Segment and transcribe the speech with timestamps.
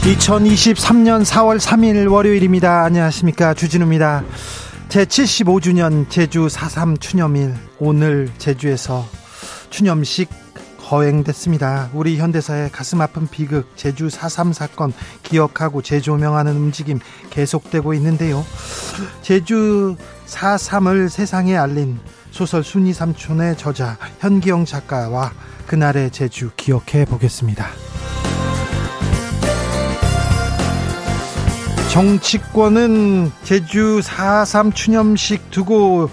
[0.00, 2.84] 2023년 4월 3일 월요일입니다.
[2.84, 3.52] 안녕하십니까.
[3.52, 4.24] 주진우입니다.
[4.88, 7.54] 제75주년 제주 4.3 추념일.
[7.78, 9.06] 오늘 제주에서
[9.68, 10.30] 추념식
[10.78, 11.90] 거행됐습니다.
[11.92, 18.44] 우리 현대사의 가슴 아픈 비극 제주 4.3 사건 기억하고 재조명하는 움직임 계속되고 있는데요.
[19.20, 19.96] 제주
[20.26, 25.30] 4.3을 세상에 알린 소설 순이 삼촌의 저자 현기영 작가와
[25.66, 27.89] 그날의 제주 기억해 보겠습니다.
[31.90, 36.08] 정치권은 제주 4.3 추념식 두고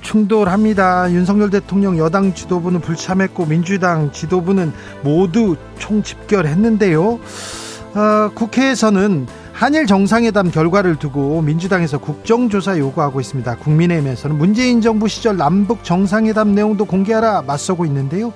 [0.00, 1.12] 충돌합니다.
[1.12, 7.20] 윤석열 대통령 여당 지도부는 불참했고 민주당 지도부는 모두 총집결했는데요.
[7.94, 13.56] 어, 국회에서는 한일 정상회담 결과를 두고 민주당에서 국정조사 요구하고 있습니다.
[13.56, 18.32] 국민의힘에서는 문재인 정부 시절 남북 정상회담 내용도 공개하라 맞서고 있는데요.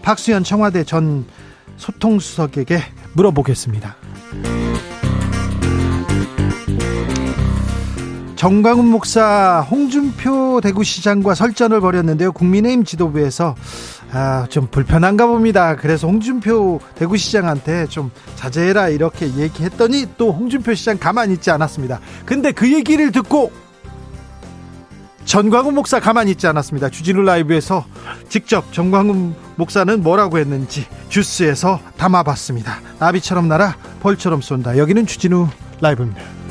[0.00, 1.26] 박수현 청와대 전
[1.76, 2.80] 소통수석에게
[3.12, 3.96] 물어보겠습니다.
[8.42, 12.32] 정광훈 목사 홍준표 대구시장과 설전을 벌였는데요.
[12.32, 13.54] 국민의힘 지도부에서
[14.10, 15.76] 아, 좀 불편한가 봅니다.
[15.76, 22.00] 그래서 홍준표 대구시장한테 좀 자제해라 이렇게 얘기했더니 또 홍준표 시장 가만히 있지 않았습니다.
[22.26, 23.52] 근데 그 얘기를 듣고
[25.24, 26.88] 전광훈 목사 가만히 있지 않았습니다.
[26.88, 27.84] 주진우 라이브에서
[28.28, 32.80] 직접 전광훈 목사는 뭐라고 했는지 주스에서 담아봤습니다.
[32.98, 34.78] 나비처럼 날아 벌처럼 쏜다.
[34.78, 35.46] 여기는 주진우
[35.80, 36.41] 라이브입니다.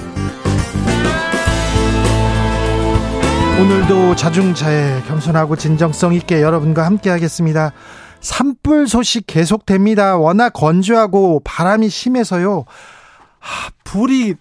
[3.61, 7.73] 오늘도 자중차에 겸손하고 진정성 있게 여러분과 함께 하겠습니다.
[8.19, 10.17] 산불 소식 계속됩니다.
[10.17, 12.65] 워낙 건조하고 바람이 심해서요.
[13.37, 14.33] 하, 불이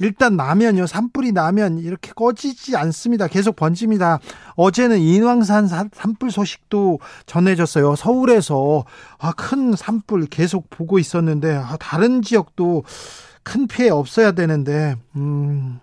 [0.00, 0.88] 일단 나면요.
[0.88, 3.28] 산불이 나면 이렇게 꺼지지 않습니다.
[3.28, 4.18] 계속 번집니다.
[4.56, 7.94] 어제는 인왕산 산불 소식도 전해졌어요.
[7.94, 8.84] 서울에서
[9.20, 12.82] 아, 큰 산불 계속 보고 있었는데 아, 다른 지역도
[13.44, 15.78] 큰 피해 없어야 되는데 음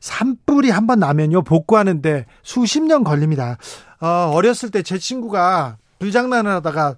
[0.00, 3.56] 산불이 한 번 나면요 복구하는데 수십 년 걸립니다.
[4.00, 6.96] 어, 어렸을 때 제 친구가 불장난을 하다가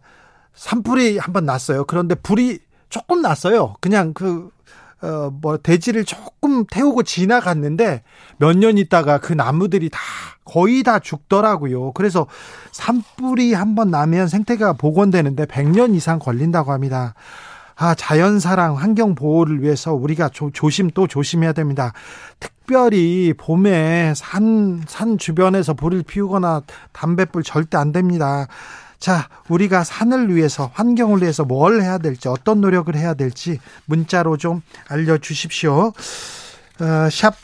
[0.54, 1.84] 산불이 한 번 났어요.
[1.84, 3.74] 그런데 불이 조금 났어요.
[3.80, 4.50] 그냥 그
[5.02, 8.04] 어, 뭐, 대지를 조금 태우고 지나갔는데
[8.38, 9.98] 몇 년 있다가 그 나무들이 다
[10.44, 11.90] 거의 다 죽더라고요.
[11.92, 12.28] 그래서
[12.70, 17.14] 산불이 한 번 나면 생태계가 복원되는데 100년 이상 걸린다고 합니다.
[17.74, 21.92] 아, 자연 사랑, 환경 보호를 위해서 우리가 조, 조심 또 조심해야 됩니다.
[22.38, 26.62] 특 별히 봄에 산, 산 주변에서 불을 피우거나
[26.92, 28.46] 담뱃불 절대 안 됩니다.
[28.98, 34.62] 자, 우리가 산을 위해서, 환경을 위해서 뭘 해야 될지, 어떤 노력을 해야 될지 문자로 좀
[34.88, 35.92] 알려주십시오.
[36.80, 37.34] 어, 샵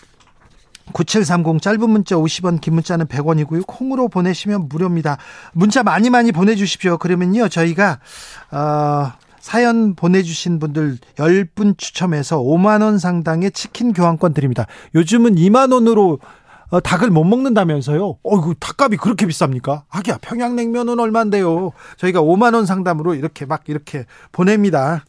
[0.93, 3.67] 9730 짧은 문자 50원 긴 문자는 100원이고요.
[3.67, 5.19] 콩으로 보내시면 무료입니다.
[5.53, 6.99] 문자 많이 많이 보내 주십시오.
[6.99, 7.99] 그러면요 저희가
[8.51, 9.13] 어,
[9.49, 14.67] 사연 보내주신 분들 10분 추첨해서 5만원 상당의 치킨 교환권 드립니다.
[14.95, 16.19] 요즘은 2만원으로
[16.69, 18.19] 어, 닭을 못 먹는다면서요?
[18.23, 19.85] 어이구, 닭값이 그렇게 비쌉니까?
[19.89, 21.73] 하기야, 평양냉면은 얼만데요?
[21.97, 25.07] 저희가 5만원 상담으로 이렇게 막 이렇게 보냅니다.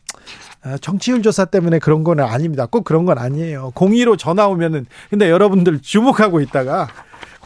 [0.63, 2.65] 아, 정치율 조사 때문에 그런 건 아닙니다.
[2.65, 3.73] 꼭 그런 건 아니에요.
[3.75, 6.87] 공의로 전화 오면은, 근데 여러분들 주목하고 있다가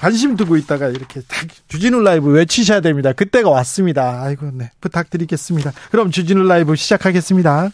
[0.04, 3.14] 관심 두고 있다가 이렇게 딱 주진우 라이브 외치셔야 됩니다.
[3.14, 4.22] 그때가 왔습니다.
[4.22, 4.70] 아이고, 네.
[4.82, 5.72] 부탁드리겠습니다.
[5.92, 7.70] 그럼 주진우 라이브 시작하겠습니다.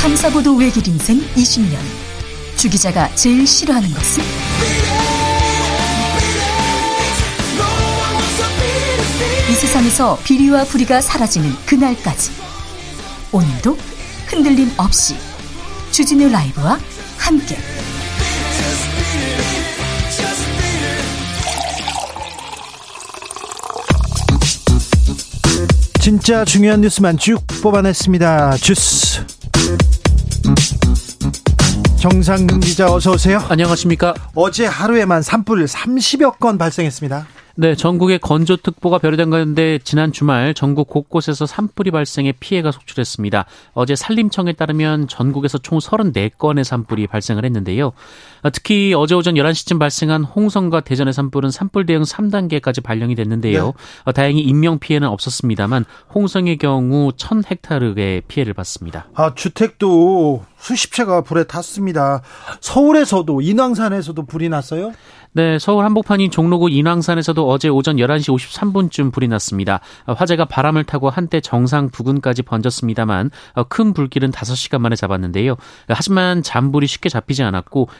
[0.00, 1.76] 탐사보도 외길 인생 20년.
[2.56, 4.22] 주 기자가 제일 싫어하는 것은?
[9.50, 12.30] 이 세상에서 비리와 부리가 사라지는 그날까지.
[13.32, 13.76] 오늘도
[14.28, 15.16] 흔들림 없이
[15.90, 16.78] 주진우 라이브와
[17.18, 17.56] 함께
[26.00, 28.58] 진짜 중요한 뉴스만 쭉 뽑아냈습니다.
[28.58, 29.26] 주스
[31.98, 33.44] 정상근 기자 어서 오세요.
[33.48, 34.14] 안녕하십니까?
[34.36, 37.26] 어제 하루에만 산불 30여 건 발생했습니다.
[37.58, 43.46] 네, 전국에 건조특보가 발효된 가운데 지난 주말 전국 곳곳에서 산불이 발생해 피해가 속출했습니다.
[43.72, 47.92] 어제 산림청에 따르면 전국에서 총 34건의 산불이 발생을 했는데요.
[48.52, 53.72] 특히 어제 오전 11시쯤 발생한 홍성과 대전의 산불은 산불 대응 3단계까지 발령이 됐는데요.
[54.06, 54.12] 네.
[54.12, 55.84] 다행히 인명 피해는 없었습니다만
[56.14, 59.08] 홍성의 경우 1000헥타르의 피해를 봤습니다.
[59.14, 62.22] 아, 주택도 수십 채가 불에 탔습니다.
[62.60, 64.92] 서울에서도 인왕산에서도 불이 났어요?
[65.32, 69.80] 네, 서울 한복판인 종로구 인왕산에서도 어제 오전 11시 53분쯤 불이 났습니다.
[70.06, 73.30] 화재가 바람을 타고 한때 정상 부근까지 번졌습니다만
[73.68, 75.56] 큰 불길은 5시간 만에 잡았는데요.
[75.88, 77.90] 하지만 잔불이 쉽게 잡히지 않았고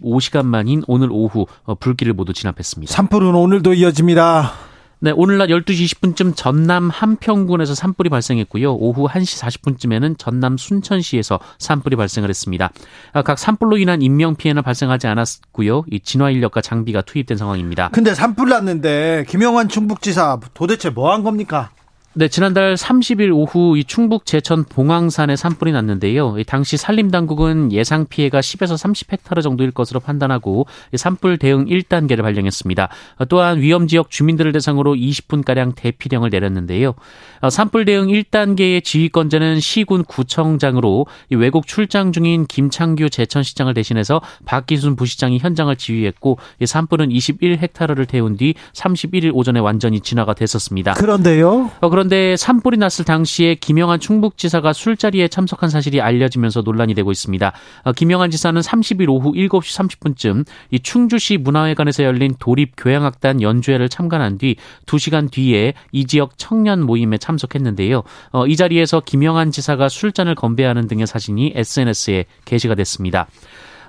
[0.00, 1.46] 25시간 만인 오늘 오후
[1.80, 2.92] 불길을 모두 진압했습니다.
[2.92, 4.52] 산불은 오늘도 이어집니다.
[4.98, 8.72] 네, 오늘 낮 12시 20분쯤 전남 한평군에서 산불이 발생했고요.
[8.74, 12.70] 오후 1시 40분쯤에는 전남 순천시에서 산불이 발생을 했습니다.
[13.12, 15.84] 아, 각 산불로 인한 인명 피해는 발생하지 않았고요.
[15.90, 17.90] 이 진화 인력과 장비가 투입된 상황입니다.
[17.92, 21.70] 근데 산불 났는데 김영환 충북지사 도대체 뭐 한 겁니까?
[22.18, 26.34] 네, 지난달 30일 오후 이 충북 제천 봉황산에 산불이 났는데요.
[26.46, 30.66] 당시 산림당국은 예상 피해가 10에서 30헥타르 정도일 것으로 판단하고
[30.96, 32.88] 산불 대응 1단계를 발령했습니다.
[33.28, 36.94] 또한 위험 지역 주민들을 대상으로 20분가량 대피령을 내렸는데요.
[37.50, 45.76] 산불 대응 1단계의 지휘권자는 시군 구청장으로 외국 출장 중인 김창규 제천시장을 대신해서 박기순 부시장이 현장을
[45.76, 50.94] 지휘했고 산불은 21헥타르를 태운 뒤 31일 오전에 완전히 진화가 됐었습니다.
[50.94, 51.72] 그런데요?
[51.78, 57.52] 어, 그런데 산불이 났을 당시에 김영한 충북지사가 술자리에 참석한 사실이 알려지면서 논란이 되고 있습니다.
[57.82, 64.38] 어, 김영한 지사는 30일 오후 7시 30분쯤 이 충주시 문화회관에서 열린 도립 교향악단 연주회를 참관한
[64.38, 64.54] 뒤
[64.86, 68.04] 2시간 뒤에 이 지역 청년 모임에 참석했는데요.
[68.30, 73.26] 어, 이 자리에서 김영한 지사가 술잔을 건배하는 등의 사진이 SNS에 게시가 됐습니다.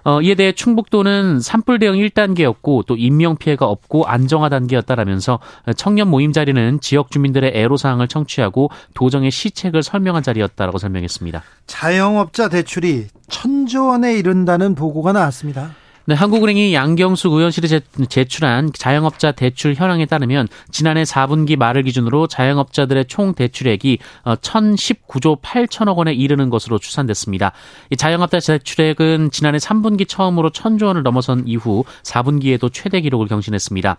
[0.08, 5.40] 어, 이에 대해 충북도는 산불 대응 1단계였고 또 인명 피해가 없고 안정화 단계였다라면서
[5.76, 11.44] 청년 모임 자리는 지역 주민들의 애로 사항을 청취하고 도정의 시책을 설명한 자리였다라고 설명했습니다.
[11.66, 15.76] 자영업자 대출이 천조 원에 이른다는 보고가 나왔습니다.
[16.10, 23.34] 네, 한국은행이 양경수 의원실에 제출한 자영업자 대출 현황에 따르면 지난해 4분기 말을 기준으로 자영업자들의 총
[23.34, 27.52] 대출액이 1,019조 어, 8천억 원에 이르는 것으로 추산됐습니다.
[27.90, 33.98] 이 자영업자 대출액은 지난해 3분기 처음으로 1,000조 원을 넘어선 이후 4분기에도 최대 기록을 경신했습니다.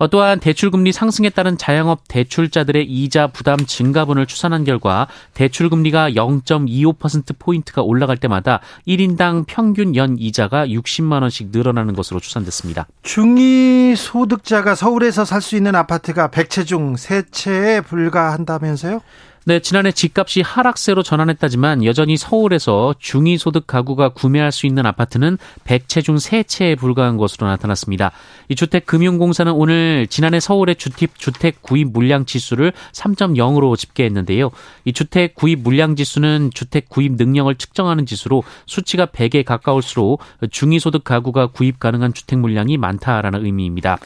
[0.00, 8.16] 어, 또한 대출금리 상승에 따른 자영업 대출자들의 이자 부담 증가분을 추산한 결과 대출금리가 0.25%포인트가 올라갈
[8.16, 12.86] 때마다 1인당 평균 연 이자가 60만 원씩 늘어나는 것으로 추산됐습니다.
[13.02, 19.00] 중위소득자가 서울에서 살 수 있는 아파트가 100채 중 3채에 불과한다면서요?
[19.44, 26.16] 네, 지난해 집값이 하락세로 전환했다지만 여전히 서울에서 중위소득 가구가 구매할 수 있는 아파트는 100채 중
[26.16, 28.12] 3채에 불과한 것으로 나타났습니다.
[28.50, 34.50] 이 주택금융공사는 오늘 지난해 서울의 주택, 주택 구입 물량 지수를 3.0으로 집계했는데요.
[34.84, 40.20] 이 주택 구입 물량 지수는 주택 구입 능력을 측정하는 지수로 수치가 100에 가까울수록
[40.50, 43.96] 중위소득 가구가 구입 가능한 주택 물량이 많다라는 의미입니다.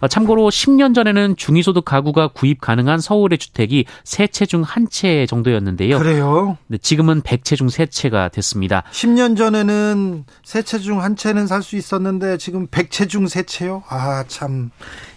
[0.00, 5.26] 어, 참고로 10년 전에는 중위소득 가구가 구입 가능한 서울의 주택이 세 채 중 한 채
[5.26, 5.98] 정도였는데요.
[5.98, 6.56] 그래요?
[6.68, 8.84] 네, 지금은 100채 중 3채가 됐습니다.
[8.92, 13.82] 10년 전에는 세채중 한 채는 살 수 있었는데 지금 100채 중 3채요?
[13.88, 14.70] 아, 참.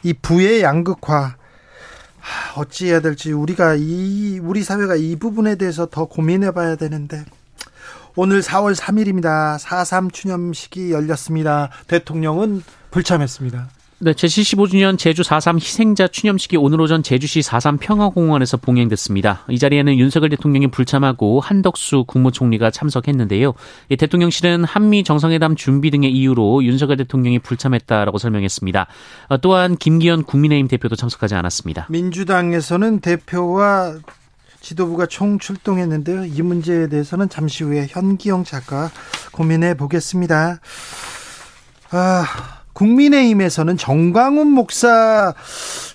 [0.04, 1.36] 이 부의 양극화.
[2.56, 7.24] 어찌해야 될지 우리가 이 우리 사회가 이 부분에 대해서 더 고민해 봐야 되는데
[8.16, 9.58] 오늘 4월 3일입니다.
[9.60, 11.70] 4.3 추념식이 열렸습니다.
[11.88, 12.62] 대통령은
[12.92, 13.70] 불참했습니다.
[14.04, 19.46] 네, 제75주년 제주 4.3 희생자 추념식이 오늘 오전 제주시 4.3 평화공원에서 봉행됐습니다.
[19.48, 23.54] 이 자리에는 윤석열 대통령이 불참하고 한덕수 국무총리가 참석했는데요.
[23.96, 28.88] 대통령실은 한미 정상회담 준비 등의 이유로 윤석열 대통령이 불참했다라고 설명했습니다.
[29.30, 31.86] 어, 또한 김기현 국민의힘 대표도 참석하지 않았습니다.
[31.92, 34.00] 민주당에서는 대표와
[34.62, 36.26] 지도부가 총 출동했는데요.
[36.26, 38.90] 이 문제에 대해서는 잠시 후에 현기영 작가
[39.32, 40.60] 고민해 보겠습니다.
[41.92, 45.34] 아, 국민의힘에서는 정광훈 목사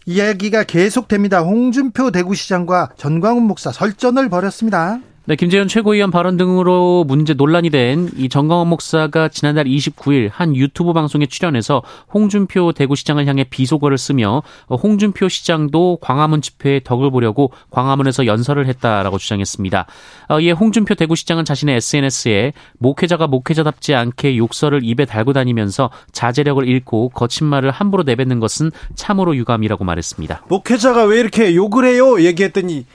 [0.04, 1.40] 이야기가 계속됩니다.
[1.40, 5.00] 홍준표 대구시장과 전광훈 목사 설전을 벌였습니다.
[5.28, 10.92] 네, 김재현 최고위원 발언 등으로 문제 논란이 된 이 정광원 목사가 지난달 29일 한 유튜브
[10.92, 18.66] 방송에 출연해서 홍준표 대구시장을 향해 비속어를 쓰며 홍준표 시장도 광화문 집회에 덕을 보려고 광화문에서 연설을
[18.66, 19.86] 했다라고 주장했습니다.
[20.28, 27.10] 어, 이에 홍준표 대구시장은 자신의 SNS에 목회자가 목회자답지 않게 욕설을 입에 달고 다니면서 자제력을 잃고
[27.10, 30.44] 거친 말을 함부로 내뱉는 것은 참으로 유감이라고 말했습니다.
[30.48, 32.20] 목회자가 왜 이렇게 욕을 해요?
[32.22, 32.86] 얘기했더니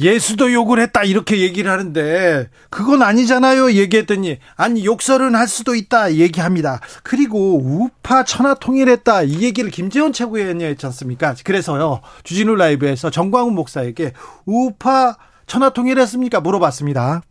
[0.00, 6.80] 예수도 욕을 했다 이렇게 얘기를 하는데 그건 아니잖아요 얘기했더니 아니 욕설은 할 수도 있다 얘기합니다
[7.02, 14.12] 그리고 우파 천하 통일했다 이 얘기를 김재원 최고위원이 했지 않습니까 그래서요 주진우 라이브에서 정광훈 목사에게
[14.46, 17.22] 우파 천하 통일했습니까 물어봤습니다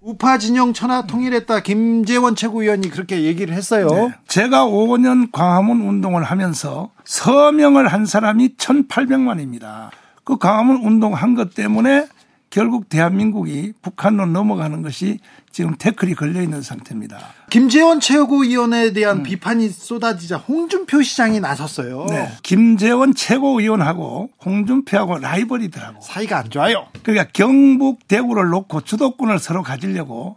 [0.00, 3.88] 우파 진영 천하 통일했다 김재원 최고위원이 그렇게 얘기를 했어요.
[3.88, 4.12] 네.
[4.28, 9.88] 제가 5년 광화문 운동을 하면서 서명을 한 사람이 1,800만입니다.
[10.24, 12.08] 그 광화문 운동한 것 때문에
[12.50, 15.18] 결국 대한민국이 북한으로 넘어가는 것이
[15.50, 17.18] 지금 태클이 걸려 있는 상태입니다.
[17.50, 19.22] 김재원 최고위원에 대한 음.
[19.24, 22.06] 비판이 쏟아지자 홍준표 시장이 나섰어요.
[22.10, 22.28] 네.
[22.44, 26.00] 김재원 최고위원하고 홍준표하고 라이벌이더라고.
[26.00, 26.86] 사이가 안 좋아요.
[27.02, 30.36] 그러니까 경북 대구를 놓고 주도권을 서로 가지려고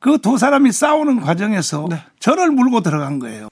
[0.00, 1.98] 그 두 사람이 싸우는 과정에서 네.
[2.20, 3.48] 저를 물고 들어간 거예요.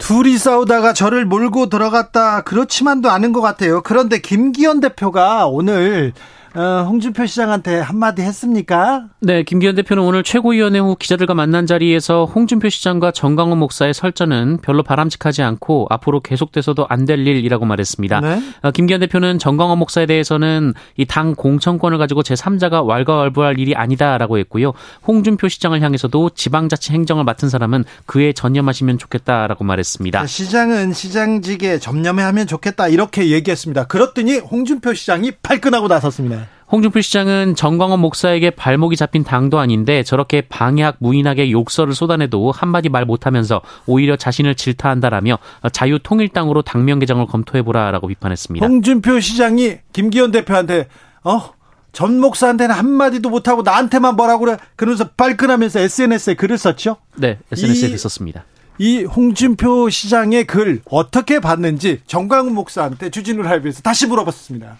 [0.00, 3.82] 둘이 싸우다가 저를 몰고 들어갔다 그렇지만도 않은 것 같아요.
[3.82, 6.12] 그런데 김기현 대표가 오늘
[6.52, 9.04] 어, 홍준표 시장한테 한마디 했습니까?
[9.20, 14.82] 네, 김기현 대표는 오늘 최고위원회 후 기자들과 만난 자리에서 홍준표 시장과 정강훈 목사의 설전은 별로
[14.82, 18.20] 바람직하지 않고 앞으로 계속돼서도 안 될 일이라고 말했습니다.
[18.20, 18.42] 네?
[18.62, 24.72] 어, 김기현 대표는 정강훈 목사에 대해서는 이 당 공천권을 가지고 제3자가 왈가왈부할 일이 아니다라고 했고요.
[25.06, 30.26] 홍준표 시장을 향해서도 지방자치 행정을 맡은 사람은 그에 전념하시면 좋겠다라고 말했습니다.
[30.26, 33.86] 시장은 시장직에 전념하면 좋겠다 이렇게 얘기했습니다.
[33.86, 36.40] 그렇더니 홍준표 시장이 발끈하고 나섰습니다.
[36.72, 43.04] 홍준표 시장은 정광원 목사에게 발목이 잡힌 당도 아닌데 저렇게 방해학 무인하게 욕설을 쏟아내도 한마디 말
[43.04, 45.38] 못하면서 오히려 자신을 질타한다라며
[45.72, 48.64] 자유통일당으로 당명 개정을 검토해보라라고 비판했습니다.
[48.64, 50.88] 홍준표 시장이 김기현 대표한테
[51.24, 51.52] 어?
[51.92, 56.98] 전 목사한테는 한마디도 못하고 나한테만 뭐라고 그래 그러면서 발끈하면서 SNS에 글을 썼죠?
[57.16, 58.44] 네, SNS에 글 썼습니다.
[58.78, 64.78] 이 홍준표 시장의 글 어떻게 봤는지 정광훈 목사한테 주진우 라이브에서 다시 물어봤습니다.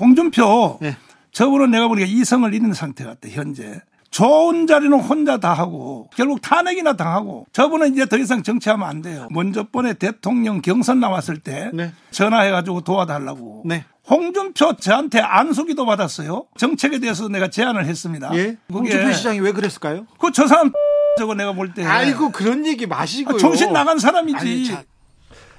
[0.00, 0.96] 홍준표 네.
[1.38, 3.80] 저분은 내가 보니까 이성을 잃은 상태 같아 현재.
[4.10, 9.28] 좋은 자리는 혼자 다 하고 결국 탄핵이나 당하고 저분은 이제 더 이상 정치하면 안 돼요.
[9.30, 11.92] 먼저 번에 대통령 경선 나왔을 때 네.
[12.10, 13.62] 전화해가지고 도와달라고.
[13.66, 13.84] 네.
[14.10, 16.46] 홍준표 저한테 안수기도 받았어요.
[16.56, 18.30] 정책에 대해서 내가 제안을 했습니다.
[18.34, 18.56] 예?
[18.72, 20.06] 홍준표 시장이 왜 그랬을까요?
[20.18, 20.72] 그 저 사람
[21.18, 21.84] 저거 내가 볼 때.
[21.84, 23.36] 아이고 그런 얘기 마시고요.
[23.36, 24.38] 아, 정신 나간 사람이지.
[24.38, 24.82] 아니, 자,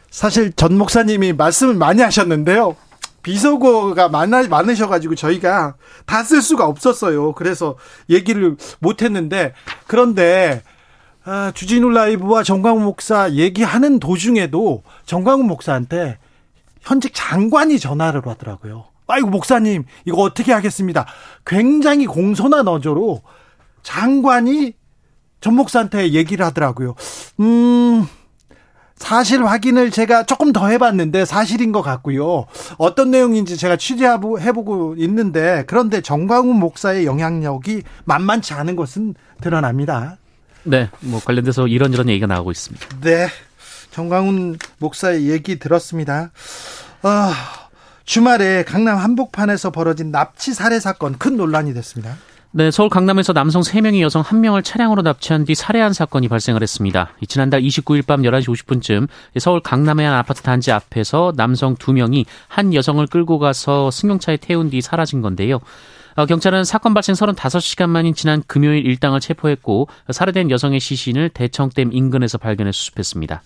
[0.09, 2.75] 사실 전 목사님이 말씀을 많이 하셨는데요.
[3.21, 7.33] 비속어가 많아, 많으셔가지고 저희가 다 쓸 수가 없었어요.
[7.33, 7.75] 그래서
[8.09, 9.53] 얘기를 못했는데
[9.87, 10.63] 그런데
[11.25, 16.17] 아, 주진우 라이브와 정광훈 목사 얘기하는 도중에도 정광훈 목사한테
[16.81, 18.85] 현직 장관이 전화를 하더라고요.
[19.07, 21.05] 아이고 목사님 이거 어떻게 하겠습니다.
[21.45, 23.21] 굉장히 공손한 어조로
[23.83, 24.73] 장관이
[25.41, 26.95] 전 목사한테 얘기를 하더라고요.
[27.39, 28.07] 음
[28.99, 32.45] 사실 확인을 제가 조금 더 해봤는데 사실인 것 같고요.
[32.77, 40.17] 어떤 내용인지 제가 취재해보고 있는데 그런데 정광훈 목사의 영향력이 만만치 않은 것은 드러납니다.
[40.63, 42.87] 네, 뭐 관련돼서 이런저런 얘기가 나오고 있습니다.
[43.01, 43.29] 네,
[43.91, 46.31] 정광훈 목사의 얘기 들었습니다.
[47.01, 47.33] 아,
[48.03, 52.17] 주말에 강남 한복판에서 벌어진 납치 살해 사건 큰 논란이 됐습니다.
[52.51, 57.11] 네, 서울 강남에서 남성 3명이 여성 1명을 차량으로 납치한 뒤 살해한 사건이 발생을 했습니다.
[57.27, 59.07] 지난달 29일 밤 11시 50분쯤
[59.39, 64.81] 서울 강남의 한 아파트 단지 앞에서 남성 2명이 한 여성을 끌고 가서 승용차에 태운 뒤
[64.81, 65.59] 사라진 건데요.
[66.15, 72.39] 어, 경찰은 사건 발생 35시간 만인 지난 금요일 일당을 체포했고 살해된 여성의 시신을 대청댐 인근에서
[72.39, 73.43] 발견해 수습했습니다.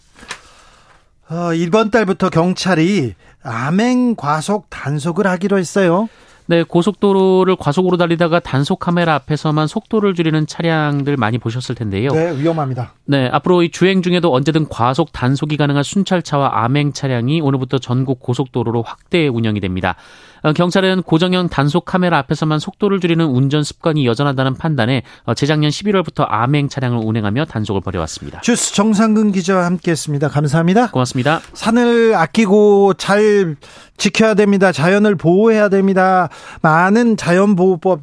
[1.30, 6.08] 어, 이번 달부터 경찰이 암행 과속 단속을 하기로 했어요.
[6.54, 12.12] 네, 고속도로를 과속으로 달리다가 단속 카메라 앞에서만 속도를 줄이는 차량들 많이 보셨을 텐데요.
[12.12, 12.94] 네, 위험합니다.
[13.06, 18.84] 네, 앞으로 이 주행 중에도 언제든 과속 단속이 가능한 순찰차와 암행 차량이 오늘부터 전국 고속도로로
[18.84, 19.96] 확대 운영이 됩니다.
[20.44, 26.26] 어, 경찰은 고정형 단속 카메라 앞에서만 속도를 줄이는 운전 습관이 여전하다는 판단에 어, 재작년 11월부터
[26.28, 28.42] 암행 차량을 운행하며 단속을 벌여왔습니다.
[28.42, 30.28] 주스 정상근 기자와 함께했습니다.
[30.28, 30.92] 감사합니다.
[30.92, 31.40] 고맙습니다.
[31.54, 33.56] 산을 아끼고 잘
[33.98, 34.72] 지켜야 됩니다.
[34.72, 36.30] 자연을 보호해야 됩니다.
[36.62, 38.02] 많은 자연보호법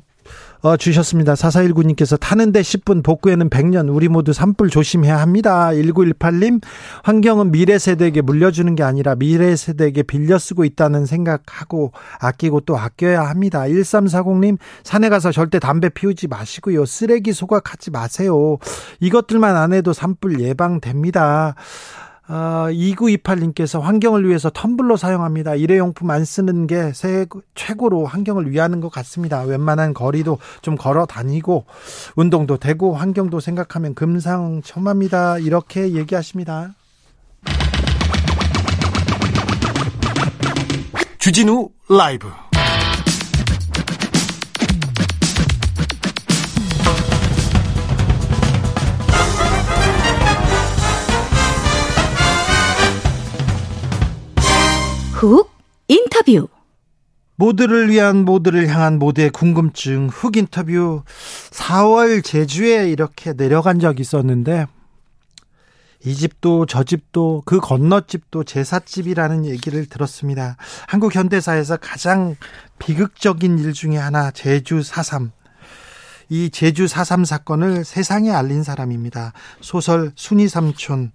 [0.62, 1.35] 어, 주셨습니다.
[1.35, 5.71] 4419님께서 타는데 10분, 복구에는 100년, 우리 모두 산불 조심해야 합니다.
[5.71, 6.61] 1918님,
[7.02, 13.23] 환경은 미래 세대에게 물려주는 게 아니라 미래 세대에게 빌려 쓰고 있다는 생각하고 아끼고 또 아껴야
[13.23, 13.62] 합니다.
[13.62, 16.85] 1340님, 산에 가서 절대 담배 피우지 마시고요.
[16.85, 18.59] 쓰레기 소각하지 마세요.
[19.00, 21.55] 이것들만 안 해도 산불 예방됩니다.
[22.31, 25.57] 어, 2928님께서 환경을 위해서 텀블러 사용합니다.
[25.57, 26.93] 일회용품 안 쓰는 게
[27.57, 29.43] 최고로 환경을 위하는 것 같습니다.
[29.43, 31.65] 웬만한 거리도 좀 걸어 다니고
[32.15, 35.39] 운동도 되고 환경도 생각하면 금상첨화입니다.
[35.39, 36.71] 이렇게 얘기하십니다.
[41.19, 42.29] 주진우 라이브
[55.21, 55.50] 훅
[55.89, 56.49] 인터뷰.
[57.37, 61.03] 모두를 위한 모두를 향한 모두의 궁금증 훅 인터뷰
[61.50, 64.67] 4월 제주에 이렇게 내려간 적이 있었는데
[66.07, 70.57] 이 집도 저 집도 그 건너집도 제삿집이라는 얘기를 들었습니다.
[70.89, 72.37] 한국 현대사에서 가장
[72.79, 75.33] 비극적인 일 중에 하나 제주 4.3.
[76.31, 79.35] 이 제주 4.3 사건을 세상에 알린 사람입니다.
[79.61, 81.12] 소설 순이 삼촌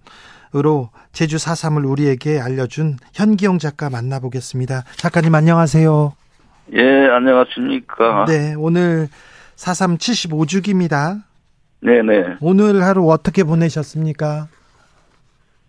[0.56, 4.84] 으로 제주 4.3을 우리에게 알려준 현기영 작가 만나보겠습니다.
[4.96, 6.14] 작가님 안녕하세요.
[6.72, 8.24] 예, 안녕하십니까.
[8.26, 9.08] 네, 오늘
[9.56, 11.22] 4.3 75주기입니다.
[11.80, 12.38] 네네.
[12.40, 14.48] 오늘 하루 어떻게 보내셨습니까?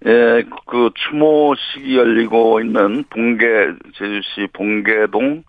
[0.05, 3.45] 예, 그 추모식이 열리고 있는 봉계,
[3.97, 5.43] 제주시 봉계동,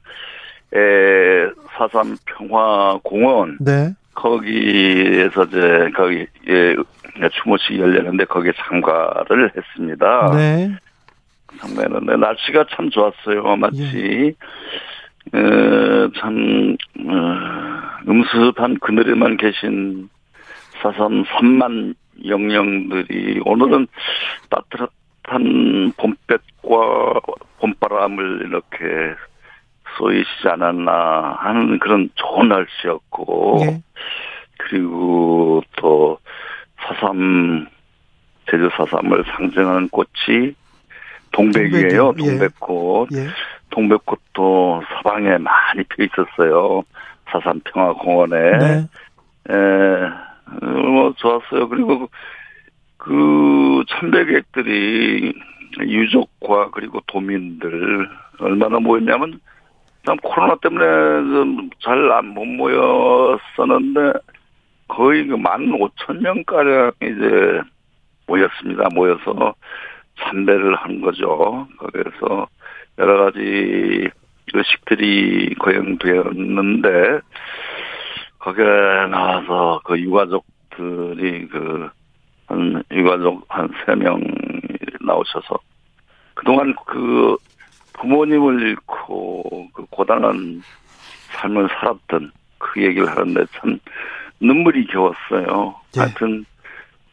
[0.74, 3.58] 에, 사삼 평화공원.
[3.60, 3.94] 네.
[4.18, 6.74] 거기에서 이제, 거기, 예,
[7.40, 10.30] 추모식이 열렸는데 거기에 참가를 했습니다.
[10.34, 10.70] 네.
[11.60, 13.56] 참가했는데 날씨가 참 좋았어요.
[13.56, 14.34] 마치,
[15.32, 20.08] 어, 참, 어, 음습한 그늘에만 계신
[20.82, 21.94] 사삼 3만
[22.26, 23.86] 영령들이 오늘은
[24.50, 27.20] 따뜻한 봄볕과
[27.58, 29.14] 봄바람을 이렇게
[29.98, 33.82] 쏘이시지 않았나 하는 그런 좋은 날씨였고 예.
[34.58, 36.18] 그리고 또
[36.78, 37.66] 사삼
[38.50, 40.54] 제주 사삼을 상징하는 꽃이
[41.32, 42.14] 동백이에요.
[42.18, 42.28] 예.
[42.28, 43.08] 동백꽃.
[43.12, 43.26] 예.
[43.70, 46.82] 동백꽃도 사방에 많이 펴 있었어요.
[47.30, 48.58] 사삼 평화공원에.
[48.58, 48.88] 네.
[49.50, 51.68] 에, 어, 뭐 좋았어요.
[51.68, 52.08] 그리고
[52.96, 55.34] 그 참배객들이
[55.80, 58.08] 유족과 그리고 도민들
[58.40, 59.40] 얼마나 모였냐면
[60.08, 64.18] 참 코로나 때문에 좀잘안못 모였었는데
[64.88, 67.60] 거의 그만 오천 명 가량 이제
[68.26, 68.88] 모였습니다.
[68.94, 69.54] 모여서
[70.18, 71.68] 참배를 한 거죠.
[71.76, 72.46] 거기에서
[72.96, 74.08] 여러 가지
[74.54, 77.20] 의식들이 거행되었는데
[78.38, 78.64] 거기에
[79.10, 81.90] 나와서 그 유가족들이 그,
[82.46, 84.22] 한, 유가족 한 세 명
[85.02, 85.58] 나오셔서
[86.32, 87.36] 그동안 그
[88.00, 90.62] 부모님을 잃고 그 고단한
[91.32, 93.78] 삶을 살았던 그 얘기를 하는데 참
[94.40, 95.74] 눈물이 겨웠어요.
[95.96, 96.00] 예.
[96.00, 96.44] 하여튼,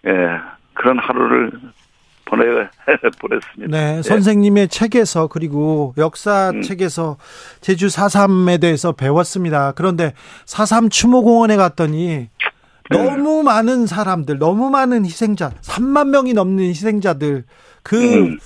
[0.05, 0.11] 예,
[0.73, 1.51] 그런 하루를
[2.25, 2.45] 보내,
[3.19, 3.77] 보냈습니다.
[3.77, 4.01] 네, 예.
[4.01, 6.61] 선생님의 책에서 그리고 역사 음.
[6.61, 7.17] 책에서
[7.61, 9.73] 제주 4.3에 대해서 배웠습니다.
[9.73, 10.13] 그런데
[10.45, 12.29] 4.3 추모공원에 갔더니
[12.89, 12.97] 네.
[12.97, 17.45] 너무 많은 사람들, 너무 많은 희생자, 3만 명이 넘는 희생자들,
[17.81, 18.37] 그, 음.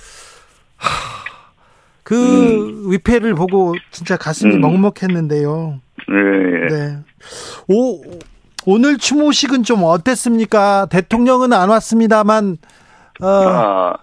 [0.76, 1.09] 하,
[2.10, 4.60] 그 위패를 보고 진짜 가슴이 음.
[4.62, 5.80] 먹먹했는데요.
[6.10, 6.66] 예, 예.
[6.66, 6.96] 네.
[7.68, 8.02] 오,
[8.66, 10.86] 오늘 추모식은 좀 어땠습니까?
[10.90, 12.56] 대통령은 안 왔습니다만,
[13.22, 13.94] 어, 아,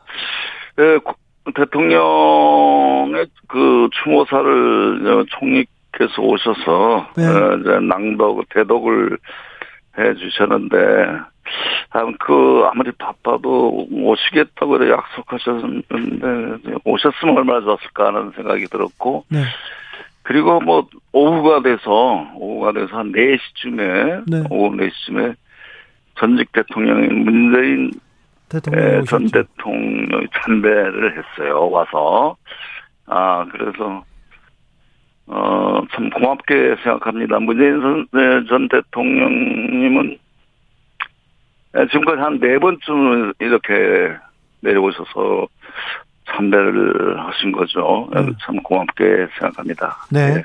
[0.79, 1.15] 예, 고-
[1.53, 7.25] 대통령의 그 추모사를 어, 총리께서 오셔서 네.
[7.27, 9.17] 어, 낭독 대독을
[9.99, 11.25] 해 주셨는데 아,
[12.19, 19.43] 그 아무리 바빠도 오시겠다고 그래 약속하셨는데 오셨으면 얼마나 좋았을까 하는 생각이 들었고 네.
[20.23, 24.43] 그리고 뭐 오후가 돼서 오후가 돼서 한 4시쯤에 네.
[24.49, 25.35] 오후 4시쯤에
[26.15, 27.91] 전직 대통령인 문재인
[28.49, 29.01] 대통령 예.
[29.03, 31.69] 전 대통령이 참배를 했어요.
[31.69, 32.35] 와서
[33.05, 34.03] 아 그래서
[35.27, 37.39] 어 참 고맙게 생각합니다.
[37.39, 40.17] 문재인 선- 네, 전 대통령님은 예,
[41.85, 43.73] 지금까지 한 네 번쯤 이렇게
[44.61, 45.47] 내려오셔서
[46.25, 48.09] 참배를 하신 거죠.
[48.15, 48.31] 예, 네.
[48.45, 49.97] 참 고맙게 생각합니다.
[50.11, 50.35] 네.
[50.37, 50.43] 예.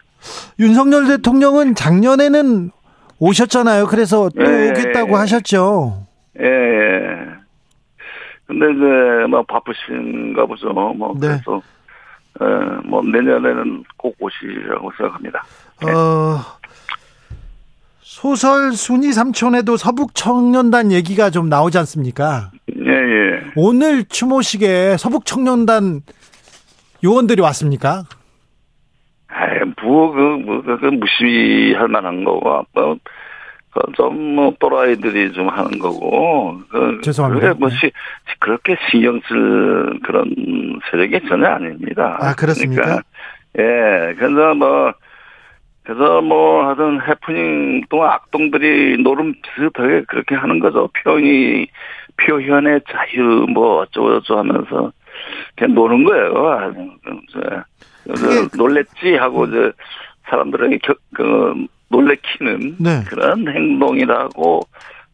[0.61, 2.71] 윤석열 대통령은 작년에는
[3.19, 3.87] 오셨잖아요.
[3.87, 5.15] 그래서 또 예, 오겠다고 예.
[5.15, 6.07] 하셨죠.
[6.41, 7.27] 예, 예.
[8.47, 10.69] 근데 이제 뭐 바쁘신가 보죠.
[10.73, 11.29] 뭐 네.
[11.29, 11.63] 그래서
[12.41, 12.45] 에,
[12.85, 15.45] 뭐 내년에는 꼭 오시라고 생각합니다.
[15.85, 16.39] 어,
[18.23, 22.53] 소설 순이 삼촌에도 서북 청년단 얘기가 좀 나오지 않습니까?
[22.73, 23.41] 예, 예.
[23.57, 26.03] 오늘 추모식에 서북 청년단
[27.03, 28.05] 요원들이 왔습니까?
[29.27, 32.97] 아이, 뭐, 그, 뭐, 그, 그 무시할 만한 거고, 뭐,
[33.97, 37.55] 좀, 뭐, 또라이들이 좀 하는 거고, 그, 죄송합니다.
[37.55, 37.75] 뭐, 네.
[37.75, 37.93] 시,
[38.39, 40.33] 그렇게 신경 쓸 그런
[40.93, 42.19] 세력이 전혀 아닙니다.
[42.21, 42.83] 아, 그렇습니까?
[42.83, 43.03] 그러니까,
[43.59, 44.93] 예, 그래서 뭐,
[45.85, 50.89] 그래서 뭐, 하여튼 해프닝 또 악동들이 노름 비슷하게 그렇게 하는 거죠.
[51.03, 51.67] 표현이,
[52.17, 54.93] 표현의 자유, 뭐, 어쩌고저쩌고 하면서,
[55.57, 56.73] 그냥 노는 거예요.
[57.29, 57.41] 이제,
[58.05, 59.73] 그게- 놀랬지 하고, 이제,
[60.29, 63.03] 사람들에게 겨, 그, 놀래키는 네.
[63.09, 64.61] 그런 행동이라고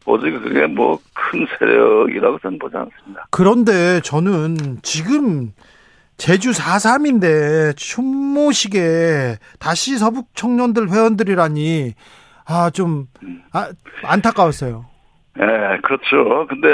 [0.05, 3.27] 보지 그게 뭐 큰 세력이라고 저는 보지 않습니다.
[3.33, 5.53] 그런데 저는 지금
[6.19, 11.95] 제주 4.3인데 춘모식에 다시 서북 청년들 회원들이라니
[12.47, 13.07] 아 좀
[13.53, 13.69] 아,
[14.03, 14.85] 안타까웠어요.
[15.41, 16.47] 예, 네, 그렇죠.
[16.49, 16.69] 근데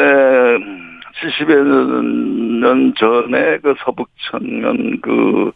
[1.20, 5.52] 70여 년 전에 그 서북 청년 그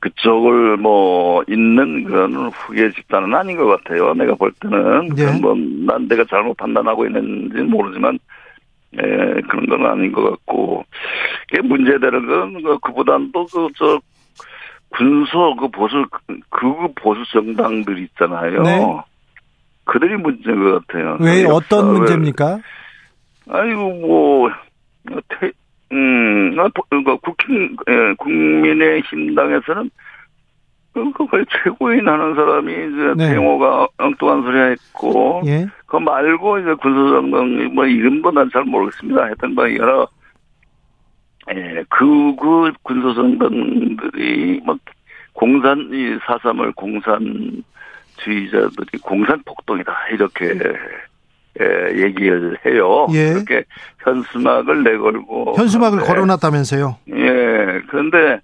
[0.00, 4.12] 그쪽을 뭐 있는 그런 후계 집단은 아닌 것 같아요.
[4.14, 5.40] 내가 볼 때는 네.
[5.40, 5.54] 뭐
[5.86, 8.18] 난 내가 잘못 판단하고 있는지 모르지만
[9.02, 10.84] 예, 그런 건 아닌 것 같고
[11.48, 14.00] 그게 문제되는 건 그, 그보다는 또그저
[14.90, 16.04] 군소 그 보수
[16.50, 18.62] 극우 보수 정당들 있잖아요.
[18.62, 18.86] 네.
[19.84, 21.18] 그들이 문제인 것 같아요.
[21.20, 22.60] 왜그 어떤 문제입니까?
[23.50, 24.50] 아이고 뭐
[25.28, 25.50] 태,
[25.92, 29.90] 음, 아, 보- 그 국힘 예, 국민의 힘당에서는
[30.94, 33.30] 그, 그 거의 최고인 하는 사람이 이제 네.
[33.30, 35.66] 태용호가 엉뚱한 소리 했고 예.
[35.86, 39.22] 그거 말고 이제 군소정당 뭐 이름도 난 잘 모르겠습니다.
[39.24, 40.06] 하여튼 뭐 여러
[41.52, 44.76] 예, 그, 그 군소정당들이 뭐
[45.32, 47.64] 공산 이 사삼을 공산주의자들이
[49.02, 50.54] 공산 폭동이다 이렇게
[51.60, 53.06] 예, 얘기를 해요.
[53.12, 53.32] 예.
[53.34, 53.64] 그렇게
[54.04, 56.98] 현수막을 내걸고 현수막을 그런데 걸어놨다면서요.
[57.10, 58.40] 예, 그런데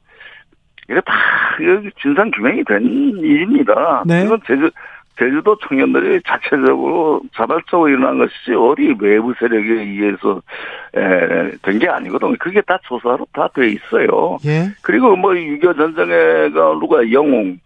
[0.90, 1.14] 이게 다
[1.62, 4.02] 여기 진상 규명이 된 일입니다.
[4.06, 4.24] 네.
[4.24, 4.70] 이건 제주
[5.18, 10.40] 제주도 청년들이 자체적으로 자발적으로 일어난 것이지 어디 외부 세력에 의해서
[11.62, 12.34] 된 게 아니거든요.
[12.38, 14.38] 그게 다 조사로 다 돼 있어요.
[14.46, 14.68] 예.
[14.82, 17.58] 그리고 뭐 유교 전쟁에가 누가 영웅,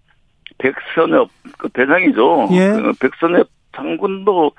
[0.59, 2.49] 백선엽 그 대장이죠.
[2.53, 2.71] 예.
[2.71, 4.51] 그 백선엽 장군도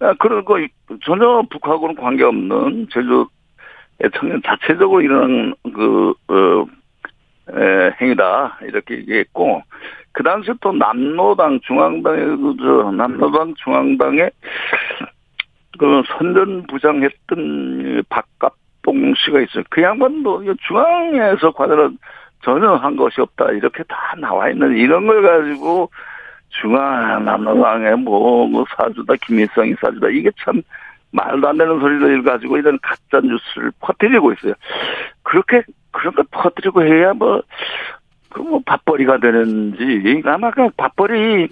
[0.00, 0.58] 아, 그런 거
[1.04, 3.26] 전혀 북하고는 관계없는 제주
[4.16, 6.64] 청년 자체적으로 일어난 그 어, 에,
[8.00, 9.62] 행위다 이렇게 얘기했고
[10.12, 14.30] 그 당시 또 남로당 중앙당의 그저 남로당 중앙당의
[15.78, 19.64] 그 선전 부장했던 박갑봉 씨가 있어요.
[19.70, 21.90] 그 양반도 이 중앙에서 과제를
[22.42, 25.90] 전혀 한 것이 없다 이렇게 다 나와 있는 이런 걸 가지고
[26.48, 30.60] 중앙 남로당의 뭐, 뭐 사주다 김일성이 사주다 이게 참
[31.12, 34.54] 말도 안 되는 소리를 가지고 이런 가짜 뉴스를 퍼뜨리고 있어요.
[35.22, 37.42] 그렇게 그런 걸 퍼뜨리고 해야 뭐
[38.32, 41.48] 그 뭐 밥벌이가 되는지 아마 그 밥벌이가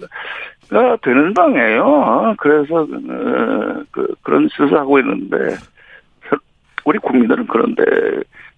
[1.01, 2.35] 되는 방이에요.
[2.37, 5.57] 그래서 어, 그 그런 짓을 하고 있는데
[6.23, 6.39] 현-
[6.85, 7.83] 우리 국민들은 그런데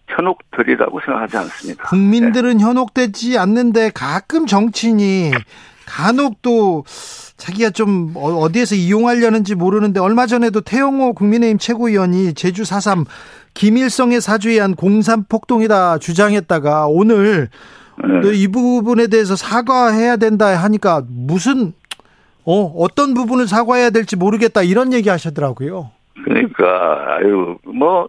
[0.08, 1.84] 현혹들이라고 생각하지 않습니다.
[1.86, 5.32] 국민들은 현혹되지 않는데 가끔 정치인이
[5.96, 6.86] 간혹 또
[7.36, 13.06] 자기가 좀 어- 어디에서 이용하려는지 모르는데 얼마 전에도 태영호 국민의힘 최고위원이 제주 4.3
[13.54, 17.50] 김일성의 사주에 한 공산 폭동이다 주장했다가 오늘
[18.24, 18.32] 네.
[18.34, 21.74] 이 부분에 대해서 사과해야 된다 하니까 무슨
[22.46, 25.92] 어 어떤 부분을 사과해야 될지 모르겠다 이런 얘기 하시더라고요.
[26.24, 28.08] 그러니까 아유 뭐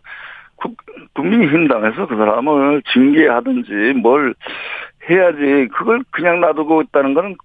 [0.57, 0.77] 국,
[1.15, 4.35] 국민의힘당에서 그 사람을 징계하든지 뭘
[5.11, 7.37] 해야지 그걸 그냥 놔두고 있다는 거는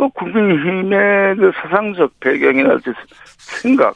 [0.00, 2.90] 그 국민의힘의 그 사상적 배경이나 지
[3.36, 3.94] 생각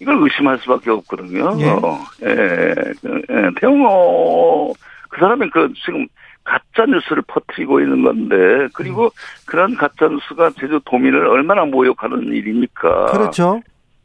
[0.00, 1.54] 이걸 의심할 수밖에 없거든요.
[1.60, 2.28] 예.
[2.28, 4.74] 예, 그, 예, 태용호
[5.08, 6.08] 그 사람이 그 지금
[6.42, 9.10] 가짜 뉴스를 퍼뜨리고 있는 건데 그리고
[9.46, 13.06] 그런 가짜 뉴스가 제주 도민을 얼마나 모욕하는 일입니까?
[13.06, 13.62] 그렇죠.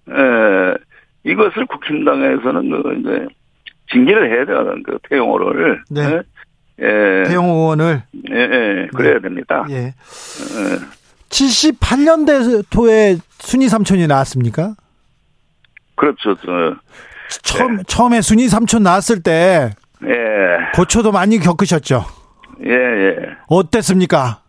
[0.10, 0.76] 예,
[1.24, 3.28] 이것을 국힘당에서는 그 이제
[3.92, 5.82] 징계를 해야 되는 그 태용호를.
[5.90, 6.22] 네.
[6.82, 9.66] 예, 예, 태영호 의원을 예, 예, 그래야 됩니다.
[9.72, 9.76] 예.
[9.76, 11.01] 예.
[11.32, 14.76] 78년대토에 순위 삼촌이 나왔습니까?
[15.96, 16.36] 그렇죠.
[16.36, 16.76] 저,
[17.44, 19.72] 처음 처음에 순위 삼촌 나왔을 때
[20.04, 20.12] 예,
[20.76, 22.04] 고초도 많이 겪으셨죠.
[22.66, 23.16] 예, 예.
[23.48, 24.42] 어땠습니까?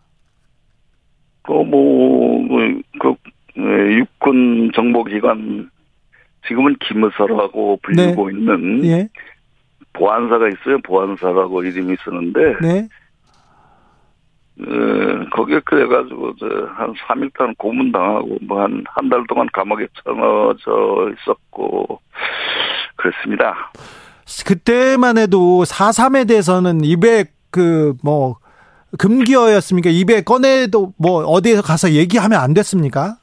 [1.43, 3.15] 그, 뭐, 그, 그,
[3.57, 5.69] 예, 육군 정보기관,
[6.47, 9.09] 지금은 기무사라고 불리고 있는 예.
[9.93, 10.79] 보안사가 있어요.
[10.83, 12.87] 보안사라고 이름이 있었는데, 네.
[14.59, 21.11] 어, 거기에 그래가지고, 저, 한 3일 동안 고문당하고, 뭐, 한, 한 달 동안 감옥에 쳐넣어져
[21.13, 21.99] 있었고,
[22.95, 23.71] 그렇습니다.
[24.45, 28.37] 그때만 해도 4.3에 대해서는 입에 그 뭐
[28.99, 29.89] 금기어였습니까?
[29.89, 33.15] 입에 꺼내도 뭐 어디에 가서 얘기하면 안 됐습니까?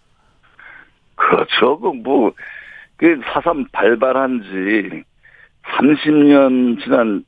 [1.16, 1.78] 그렇죠.
[1.78, 2.32] 그 뭐,
[2.96, 5.02] 그 사삼 발발한 지
[5.78, 7.24] 30년 지난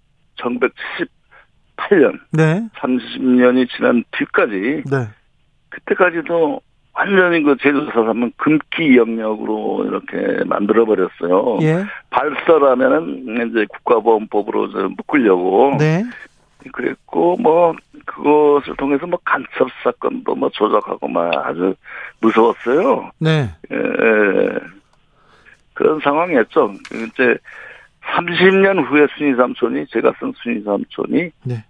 [1.76, 2.68] 1978년, 네.
[2.76, 5.08] 30년이 지난 뒤까지, 네.
[5.70, 6.61] 그때까지도
[6.94, 11.58] 완전히 그 제주 사삼은 금기 영역으로 이렇게 만들어 버렸어요.
[11.62, 11.85] 예.
[12.11, 15.76] 발설하면은 이제 국가보안법으로 저 묶으려고.
[15.78, 16.04] 네.
[16.72, 21.74] 그랬고, 뭐, 그것을 통해서 뭐 간첩 사건도 뭐 조작하고 막 아주
[22.20, 23.11] 무서웠어요.
[23.18, 23.50] 네.
[23.72, 24.58] 예, 예.
[25.74, 26.74] 그런 상황이었죠.
[26.92, 27.37] 이제
[28.03, 31.65] 30년 후에 순위 삼촌이 제가 쓴 순위 삼촌이 네.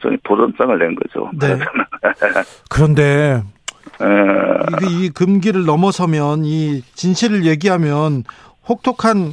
[0.00, 1.30] 저기 도전장을 낸 거죠.
[1.38, 1.58] 네.
[2.70, 3.42] 그런데
[4.00, 8.24] 에, 이, 이 금기를 넘어서면 이 진실을 얘기하면
[8.68, 9.32] 혹독한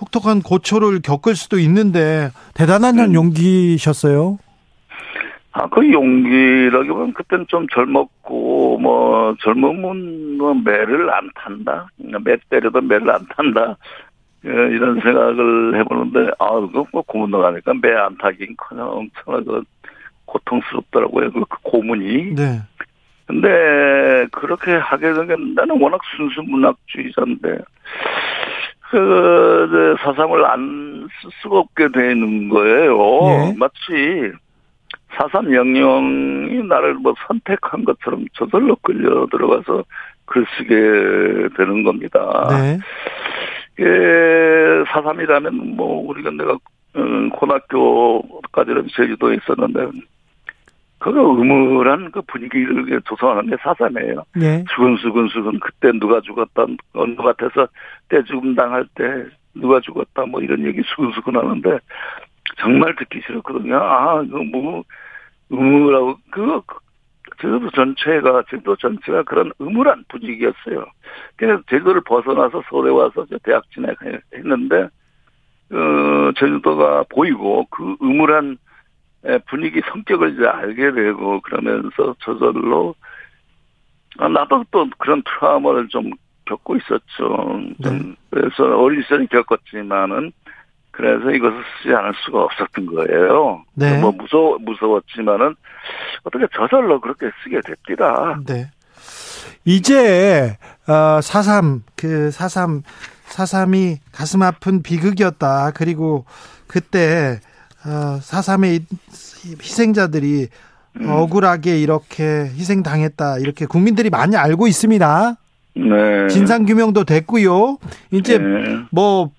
[0.00, 3.14] 혹독한 고초를 겪을 수도 있는데 대단한 음.
[3.14, 4.38] 용기셨어요.
[5.52, 11.88] 아, 그 용기라기보다는 그땐 좀 젊었고, 뭐, 젊으면 뭐 매를 안 탄다?
[11.96, 13.76] 매 때려도 매를 안 탄다?
[14.44, 19.66] 예, 이런 생각을 해보는데, 아, 그거 뭐 고문도 가니까 매 안 타긴 커녕 엄청나게
[20.26, 21.32] 고통스럽더라고요.
[21.32, 22.34] 그, 그 고문이.
[22.34, 22.60] 네.
[23.26, 27.58] 근데 그렇게 하게 된 게 나는 워낙 순수 문학주의자인데
[28.90, 32.98] 그 사삼을 안 쓸 수가 없게 되는 거예요.
[33.28, 33.54] 예.
[33.56, 34.30] 마치
[35.16, 39.84] 사삼 영령이 나를 뭐 선택한 것처럼 저절로 끌려 들어가서
[40.26, 42.46] 글 쓰게 되는 겁니다.
[42.50, 42.78] 네.
[43.80, 46.56] 예, 사삼이라면 뭐 우리가 내가
[46.96, 49.86] 음, 고등학교까지는 제주도에 있었는데
[50.98, 54.24] 그거 음울한 그 분위기를 조성하는 게 사삼이에요.
[54.34, 54.64] 네.
[54.74, 57.68] 수근 수근 수근 그때 누가 죽었다 어느 밭에서
[58.08, 59.04] 때 죽음 당할 때
[59.54, 61.78] 누가 죽었다 뭐 이런 얘기 수근 수근 하는데
[62.60, 63.76] 정말 듣기 싫었거든요.
[63.76, 64.82] 아 이거 뭐
[65.52, 66.64] 음울하고 그거
[67.40, 70.84] 제주도 전체가 제주도 전체가 그런 음울한 분위기였어요.
[71.36, 74.88] 그래서 제주도를 벗어나서 서울에 와서 대학 진학했는데
[75.70, 78.56] 어 제주도가 보이고 그 음울한
[79.24, 82.94] 에, 분위기 성격을 이제 알게 되고 그러면서 저절로
[84.18, 86.10] 아, 나도 또 그런 트라우마를 좀
[86.46, 87.60] 겪고 있었죠.
[87.82, 90.32] 좀 그래서 어린 시절에 겪었지만은
[90.98, 93.62] 그래서 이것을 쓰지 않을 수가 없었던 거예요.
[93.74, 94.00] 네.
[94.00, 95.54] 뭐 무서워 무서웠지만은
[96.24, 98.40] 어떻게 저절로 그렇게 쓰게 됐더라.
[98.44, 98.68] 네.
[99.64, 100.56] 이제
[100.88, 102.82] 어, 4.3, 그 4.3,
[103.28, 105.70] 4.3이 가슴 아픈 비극이었다.
[105.76, 106.24] 그리고
[106.66, 107.38] 그때
[107.86, 108.82] 어, 4.3의
[109.62, 110.48] 희생자들이
[111.00, 111.08] 음.
[111.08, 113.38] 억울하게 이렇게 희생당했다.
[113.38, 115.36] 이렇게 국민들이 많이 알고 있습니다.
[115.76, 116.26] 네.
[116.28, 117.78] 진상 규명도 됐고요.
[118.10, 118.80] 이제 네.
[118.90, 119.30] 뭐,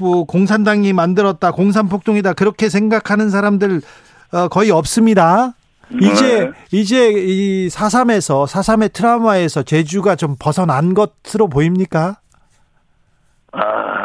[0.00, 3.80] 뭐 공산당이 만들었다, 공산폭동이다 그렇게 생각하는 사람들
[4.32, 5.54] 어, 거의 없습니다.
[6.00, 6.52] 이제 네.
[6.72, 12.16] 이제 이 4.3에서 4.3의 트라우마에서 제주가 좀 벗어난 것으로 보입니까?
[13.52, 13.60] 아,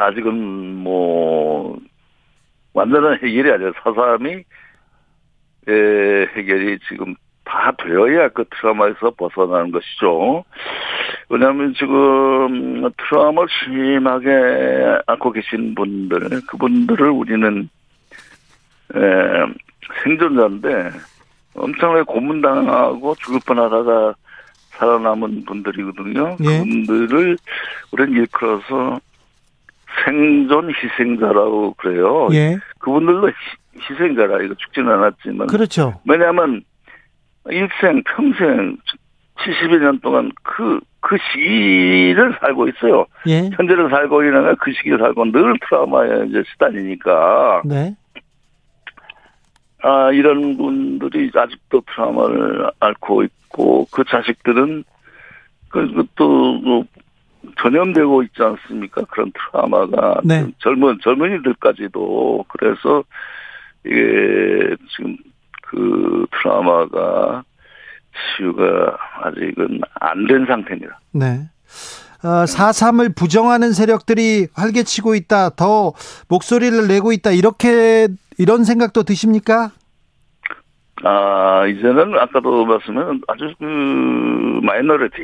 [0.08, 0.34] 아직은
[0.78, 1.78] 뭐
[2.74, 4.44] 완전한 해결이 아니라 사삼이
[5.68, 10.44] 에, 해결이 지금 다 되어야 그 트라우마에서 벗어나는 것이죠.
[11.30, 17.70] 왜냐하면 지금 트라우마를 심하게 앓고 계신 분들, 그분들을 우리는
[18.96, 19.00] 에,
[20.04, 20.92] 생존자인데
[21.56, 24.16] 엄청나게 고문당하고 죽을 뻔하다가
[24.72, 26.36] 살아남은 분들이거든요.
[26.42, 26.58] 예.
[26.60, 27.38] 그분들을
[27.92, 29.00] 우리는 일컬어서
[30.04, 32.28] 생존 희생자라고 그래요.
[32.34, 32.58] 예.
[32.80, 33.34] 그분들도 희-
[33.90, 36.02] 희생자라 이거 죽지는 않았지만 그렇죠.
[36.08, 36.62] 왜냐하면
[37.50, 38.78] 일생 평생
[39.38, 43.06] 70여 년 동안 그, 그 시기를 살고 있어요.
[43.28, 43.50] 예.
[43.54, 47.96] 현재를 살고 있는 그 시기를 살고 늘 트라우마에 이제 시달리니까 네.
[49.84, 54.84] 아 이런 분들이 아직도 트라우마를 앓고 있고 그 자식들은
[55.70, 56.86] 그것도 뭐
[57.62, 59.04] 전염되고 있지 않습니까?
[59.12, 60.48] 그런 트라우마가 네.
[60.60, 63.04] 젊은 젊은이들까지도 그래서
[63.86, 65.35] 이게 지금 그
[66.46, 67.44] 트라우마가
[68.38, 68.64] 치유가
[69.24, 71.00] 아직은 안 된 상태입니다.
[71.12, 71.42] 네.
[72.24, 75.50] 어, 4.3을 부정하는 세력들이 활개치고 있다.
[75.52, 75.94] 더
[76.30, 77.32] 목소리를 내고 있다.
[77.32, 79.72] 이렇게 이런 생각도 드십니까?
[81.04, 83.66] 아 이제는 아까도 말씀한 아주 그
[84.64, 85.16] 마이너리티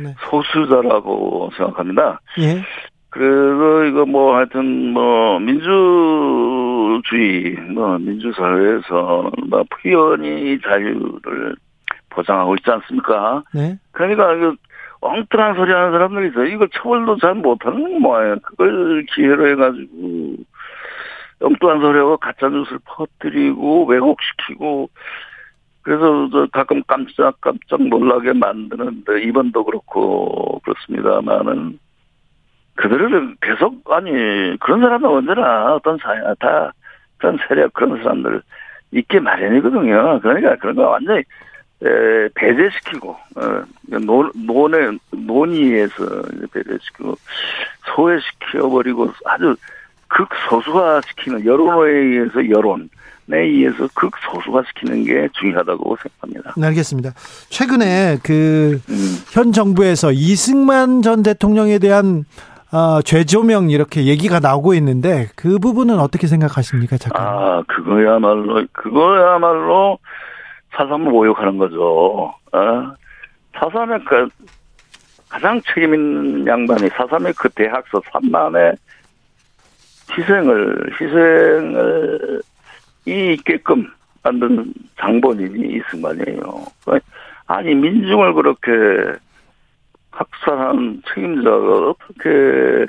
[0.00, 0.14] 네.
[0.30, 2.20] 소수자라고 생각합니다.
[2.40, 2.62] 예.
[3.10, 5.66] 그래서 이거 뭐 하여튼 뭐 민주
[7.04, 11.56] 주의 뭐 민주사회에서 뭐 표현이 자유를
[12.10, 13.42] 보장하고 있지 않습니까?
[13.54, 13.78] 네.
[13.92, 14.54] 그러니까 이거
[15.00, 16.44] 엉뚱한 소리 하는 사람들이 있어요.
[16.46, 18.36] 이걸 처벌도 잘 못하는 뭐예요.
[18.42, 20.36] 그걸 기회로 해가지고
[21.40, 24.90] 엉뚱한 소리하고 가짜 뉴스를 퍼뜨리고 왜곡시키고
[25.82, 31.78] 그래서 저 가끔 깜짝 깜짝 놀라게 만드는데 이번도 그렇고 그렇습니다만은
[32.78, 34.12] 그들은 계속 아니
[34.60, 36.72] 그런 사람은 언제나 어떤 사회 다
[37.16, 38.40] 그런 세력 그런 사람들
[38.92, 40.20] 있게 마련이거든요.
[40.20, 41.18] 그러니까 그런 거 완전히
[41.82, 43.62] 에, 배제시키고 어,
[44.00, 46.04] 논, 논의 논의에서
[46.52, 47.16] 배제시키고
[47.96, 49.56] 소외시켜버리고 아주
[50.06, 52.88] 극소수화시키는 여론에 의해서 여론
[53.30, 56.54] 에 의해서 극소수화시키는 게 중요하다고 생각합니다.
[56.56, 57.12] 네, 알겠습니다.
[57.50, 62.24] 최근에 그 음, 현 정부에서 이승만 전 대통령에 대한
[62.70, 67.28] 어, 죄조명 이렇게 얘기가 나오고 있는데 그 부분은 어떻게 생각하십니까, 작가님?
[67.28, 69.98] 아, 그거야말로, 그거야말로
[70.72, 72.34] 사삼을 모욕하는 거죠.
[72.52, 72.94] 어?
[73.58, 74.28] 사삼의 그
[75.28, 78.76] 가장 책임 있는 양반이 사삼의 그 대학서 3만의
[80.16, 82.42] 희생을, 희생을
[83.06, 83.90] 이 있게끔
[84.22, 86.66] 만든 장본인이 이승만이에요.
[87.46, 88.70] 아니, 민중을 그렇게
[90.18, 92.86] 학살한 책임자가 어떻게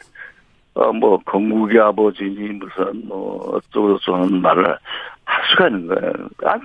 [0.76, 4.66] 어, 뭐, 건국의 아버지니, 무슨, 뭐, 어쩌고 저쩌고 하는 말을
[5.26, 6.14] 할 수가 있는 거예요.
[6.46, 6.62] 아니,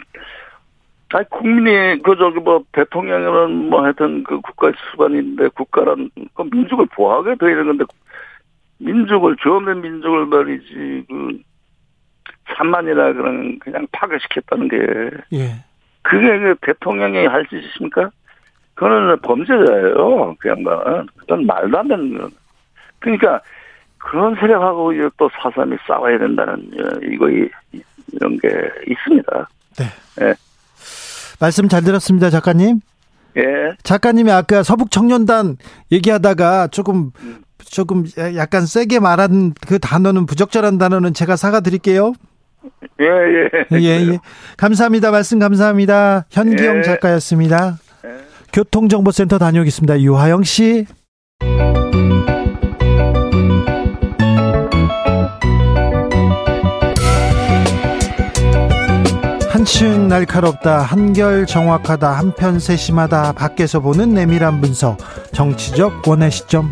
[1.12, 7.34] 아니, 국민이, 그, 저기, 뭐, 대통령이면 뭐, 하여튼 그 국가의 수반인데, 국가란, 그 민족을 보호하게
[7.36, 7.84] 돼 있는 건데,
[8.78, 11.38] 민족을, 죄 없는 민족을 말이지, 그,
[12.56, 14.76] 산만이라 그런, 그냥 파괴시켰다는 게.
[15.32, 15.64] 예.
[16.02, 18.10] 그게 그 대통령이 할 짓입니까?
[18.74, 20.34] 그거는 범죄자예요.
[20.38, 21.06] 그 양반은.
[21.16, 22.28] 그건 말도 안 되는 거.
[22.98, 23.40] 그러니까,
[23.98, 28.48] 그런 세력하고 또 사삼이 싸워야 된다는 어, 이거 이런 게
[28.86, 29.48] 있습니다.
[29.78, 29.84] 네.
[30.20, 30.34] 예.
[31.40, 32.80] 말씀 잘 들었습니다, 작가님.
[33.36, 33.42] 예.
[33.82, 35.56] 작가님이 아까 서북 청년단
[35.90, 37.10] 얘기하다가 조금
[37.58, 38.04] 조금
[38.36, 42.12] 약간 세게 말한 그 단어는 부적절한 단어는 제가 사과드릴게요.
[43.00, 43.50] 예, 예.
[43.72, 44.18] 예, 예.
[44.56, 45.10] 감사합니다.
[45.10, 46.26] 말씀 감사합니다.
[46.30, 46.82] 현기영 예.
[46.82, 47.78] 작가였습니다.
[48.54, 50.00] 교통정보센터 다녀오겠습니다.
[50.00, 50.86] 유하영 씨.
[59.50, 64.98] 한층 날카롭다, 한결 정확하다, 한편 세심하다, 밖에서 보는 내밀한 분석,
[65.32, 66.70] 정치적 원의 시점.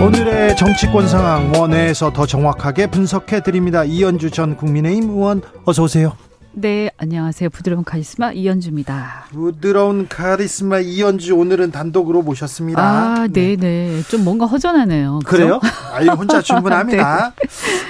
[0.00, 3.82] 오늘의 정치권 상황 원회에서 더 정확하게 분석해 드립니다.
[3.82, 6.12] 이현주 전 국민의힘 의원 어서 오세요.
[6.58, 7.50] 네, 안녕하세요.
[7.50, 9.26] 부드러운 카리스마 이현주입니다.
[9.28, 12.82] 부드러운 카리스마 이현주 오늘은 단독으로 모셨습니다.
[12.82, 14.02] 아, 네, 네.
[14.08, 15.18] 좀 뭔가 허전하네요.
[15.26, 15.60] 그죠?
[15.60, 15.60] 그래요?
[15.92, 17.34] 아니 혼자 충분합니다.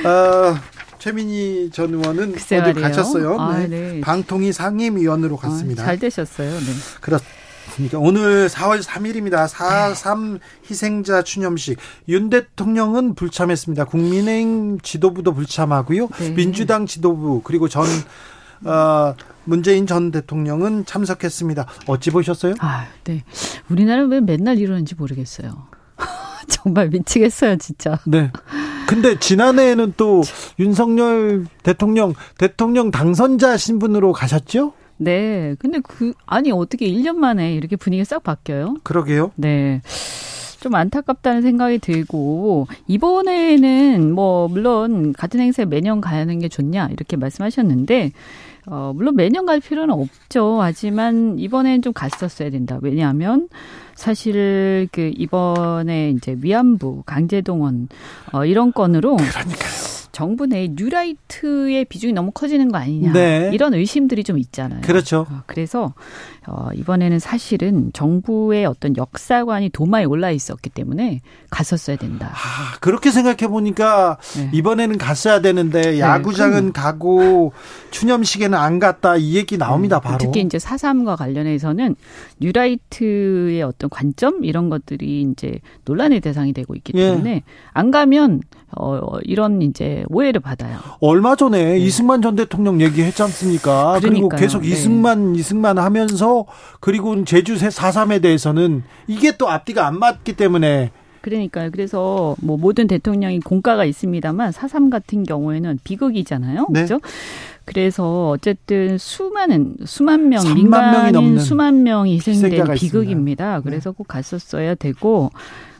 [0.04, 0.56] 어,
[0.98, 2.74] 최민희 전 의원은 어디 말이에요.
[2.88, 3.38] 가셨어요?
[3.40, 3.68] 아, 네.
[3.68, 4.00] 네.
[4.00, 5.84] 방통위 상임위원으로 갔습니다.
[5.84, 6.50] 아, 잘 되셨어요.
[6.50, 6.66] 네.
[7.00, 7.98] 그렇습니까?
[8.00, 9.46] 오늘 4월 3일입니다.
[9.48, 11.78] 4.3 희생자 추념식.
[12.08, 13.84] 윤 대통령은 불참했습니다.
[13.84, 16.08] 국민의힘 지도부도 불참하고요.
[16.18, 16.30] 네.
[16.30, 17.84] 민주당 지도부 그리고 전
[18.64, 19.14] 어,
[19.44, 21.66] 문재인 전 대통령은 참석했습니다.
[21.86, 22.54] 어찌 보셨어요?
[22.58, 23.22] 아, 네.
[23.70, 25.66] 우리나라는 왜 맨날 이러는지 모르겠어요.
[26.48, 27.98] 정말 미치겠어요, 진짜.
[28.06, 28.30] 네.
[28.86, 30.22] 근데 지난해에는 또
[30.58, 34.72] 윤석열 대통령 대통령 당선자 신분으로 가셨죠?
[34.98, 35.54] 네.
[35.58, 38.76] 근데 그, 아니, 어떻게 1년 만에 이렇게 분위기가 싹 바뀌어요?
[38.82, 39.32] 그러게요.
[39.36, 39.82] 네.
[40.60, 48.10] 좀 안타깝다는 생각이 들고 이번에는 뭐 물론 같은 행사에 매년 가는 게 좋냐 이렇게 말씀하셨는데
[48.66, 50.60] 어 물론 매년 갈 필요는 없죠.
[50.60, 52.78] 하지만 이번엔 좀 갔었어야 된다.
[52.82, 53.48] 왜냐하면
[53.94, 57.88] 사실 그 이번에 이제 위안부 강제동원
[58.32, 59.16] 어 이런 건으로
[60.16, 63.50] 정부 내 뉴라이트의 비중이 너무 커지는 거 아니냐 네.
[63.52, 64.80] 이런 의심들이 좀 있잖아요.
[64.80, 65.26] 그렇죠.
[65.30, 65.92] 어, 그래서
[66.46, 72.30] 어, 이번에는 사실은 정부의 어떤 역사관이 도마에 올라 있었기 때문에 갔었어야 된다.
[72.32, 74.48] 아, 그렇게 생각해 보니까 네.
[74.54, 77.52] 이번에는 갔어야 되는데 야구장은 가고
[77.90, 80.00] 추념식에는 안 갔다 이 얘기 나옵니다.
[80.00, 80.16] 바로.
[80.16, 81.94] 특히 이제 사삼과 관련해서는
[82.40, 87.10] 뉴라이트의 어떤 관점 이런 것들이 이제 논란의 대상이 되고 있기 예.
[87.10, 87.42] 때문에
[87.74, 88.40] 안 가면
[88.78, 90.78] 어 이런 이제 오해를 받아요.
[91.00, 93.98] 얼마 전에 이승만 전 대통령 얘기했지 않습니까?
[94.00, 94.36] 그리고 네.
[94.36, 94.68] 계속 네.
[94.68, 96.44] 이승만 이승만 하면서
[96.80, 100.90] 그리고 제주 4.3에 대해서는 이게 또 앞뒤가 안 맞기 때문에
[101.26, 101.72] 그러니까요.
[101.72, 106.68] 그래서 뭐 모든 대통령이 공과가 있습니다만 사삼 같은 경우에는 비극이잖아요.
[106.70, 106.84] 네.
[106.84, 107.00] 그렇죠?
[107.64, 112.78] 그래서 어쨌든 수많은 수만 명 3만 명이 민간인 수만 명이 희생된 희생자가 네.
[112.78, 113.60] 비극입니다.
[113.62, 115.32] 그래서 꼭 갔었어야 되고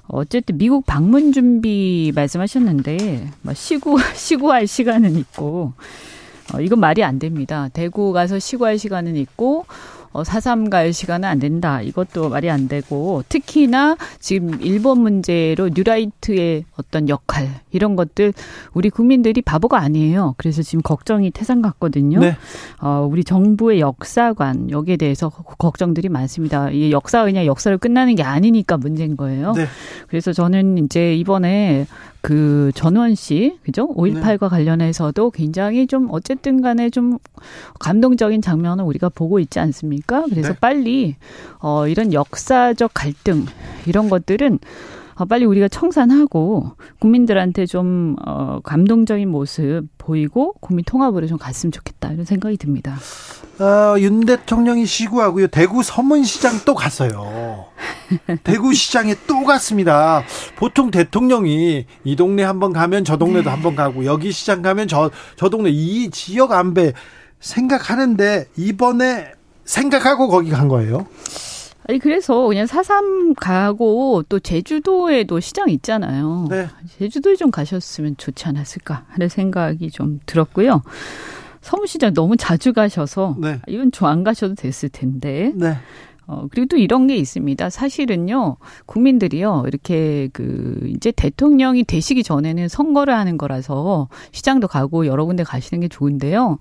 [0.08, 5.72] 어쨌든 미국 방문 준비 말씀하셨는데 뭐 시구 시구할 시간은 있고
[6.54, 7.68] 어, 이건 말이 안 됩니다.
[7.72, 9.66] 대구 가서 시구할 시간은 있고
[10.16, 11.82] 어, 사삼 갈 시간은 안 된다.
[11.82, 18.32] 이것도 말이 안 되고 특히나 지금 일본 문제로 뉴라이트의 어떤 역할 이런 것들
[18.72, 20.34] 우리 국민들이 바보가 아니에요.
[20.38, 22.20] 그래서 지금 걱정이 태산 같거든요.
[22.20, 22.34] 네.
[22.80, 26.70] 어, 우리 정부의 역사관 여기에 대해서 걱정들이 많습니다.
[26.70, 29.52] 이 역사 그냥 역사로 끝나는 게 아니니까 문제인 거예요.
[29.52, 29.66] 네.
[30.08, 31.86] 그래서 저는 이제 이번에
[32.26, 33.86] 그 전원 씨, 그죠?
[33.94, 37.18] 5.18과 관련해서도 굉장히 좀 어쨌든 간에 좀
[37.78, 40.24] 감동적인 장면을 우리가 보고 있지 않습니까?
[40.28, 40.58] 그래서 네.
[40.60, 41.14] 빨리
[41.60, 43.46] 어 이런 역사적 갈등
[43.86, 44.58] 이런 것들은
[45.14, 52.12] 어, 빨리 우리가 청산하고 국민들한테 좀 어, 감동적인 모습 보이고 국민 통합으로 좀 갔으면 좋겠다
[52.12, 52.96] 이런 생각이 듭니다.
[53.60, 55.46] 어, 윤 대통령이 시구하고요.
[55.46, 57.45] 대구 서문시장 또 갔어요.
[58.44, 60.22] 대구 시장에 또 갔습니다.
[60.56, 63.50] 보통 대통령이 이 동네 한번 가면 저 동네도 네.
[63.50, 66.92] 한번 가고 여기 시장 가면 저, 저 동네 이 지역 안배
[67.40, 69.32] 생각하는데 이번에
[69.64, 71.06] 생각하고 거기 간 거예요?
[71.88, 76.46] 아니 그래서 그냥 사삼 가고 또 제주도에도 시장 있잖아요.
[76.50, 76.68] 네.
[76.98, 80.82] 제주도에 좀 가셨으면 좋지 않았을까 하는 생각이 좀 들었고요.
[81.60, 83.60] 서울시장 너무 자주 가셔서 네.
[83.68, 85.52] 이건 좀안 가셔도 됐을 텐데.
[85.54, 85.76] 네.
[86.28, 87.70] 어, 그리고 또 이런 게 있습니다.
[87.70, 88.56] 사실은요,
[88.86, 95.82] 국민들이요, 이렇게 그, 이제 대통령이 되시기 전에는 선거를 하는 거라서 시장도 가고 여러 군데 가시는
[95.82, 96.58] 게 좋은데요.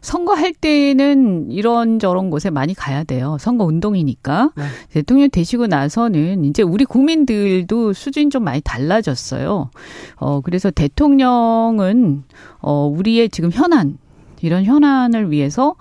[0.00, 3.36] 선거할 때는 이런저런 곳에 많이 가야 돼요.
[3.40, 4.52] 선거 운동이니까.
[4.56, 4.64] 네.
[4.92, 9.70] 대통령 되시고 나서는 이제 우리 국민들도 수준이 좀 많이 달라졌어요.
[10.16, 12.22] 어, 그래서 대통령은,
[12.60, 13.98] 어, 우리의 지금 현안,
[14.40, 15.74] 이런 현안을 위해서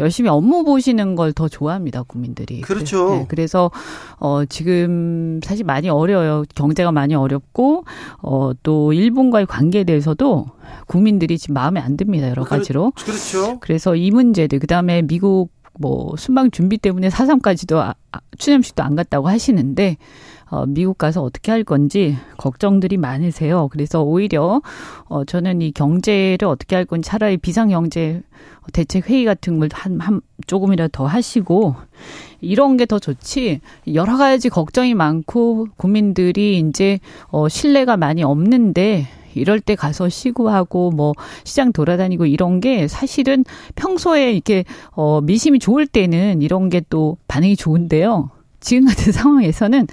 [0.00, 2.62] 열심히 업무 보시는 걸 더 좋아합니다 국민들이.
[2.62, 3.10] 그렇죠.
[3.10, 3.70] 네, 그래서
[4.18, 6.44] 어 지금 사실 많이 어려요.
[6.54, 7.84] 경제가 많이 어렵고
[8.22, 10.46] 어또 일본과의 관계에 대해서도
[10.86, 12.92] 국민들이 지금 마음에 안 듭니다 여러 가지로.
[12.96, 13.58] 그렇죠.
[13.60, 19.28] 그래서 이 문제들 그다음에 미국 뭐 순방 준비 때문에 사삼까지도 아, 아, 추념식도 안 갔다고
[19.28, 19.96] 하시는데
[20.50, 23.68] 어, 미국 가서 어떻게 할 건지 걱정들이 많으세요.
[23.68, 24.60] 그래서 오히려
[25.04, 28.22] 어, 저는 이 경제를 어떻게 할 건지 차라리 비상경제
[28.72, 31.74] 대책 회의 같은 걸 한, 한 조금이라도 더 하시고
[32.40, 33.60] 이런 게 더 좋지
[33.92, 41.12] 여러 가지 걱정이 많고 국민들이 이제 어 신뢰가 많이 없는데 이럴 때 가서 시구하고 뭐
[41.44, 43.44] 시장 돌아다니고 이런 게 사실은
[43.76, 48.30] 평소에 이렇게 어 미심이 좋을 때는 이런 게 또 반응이 좋은데요.
[48.60, 49.86] 지금 같은 상황에서는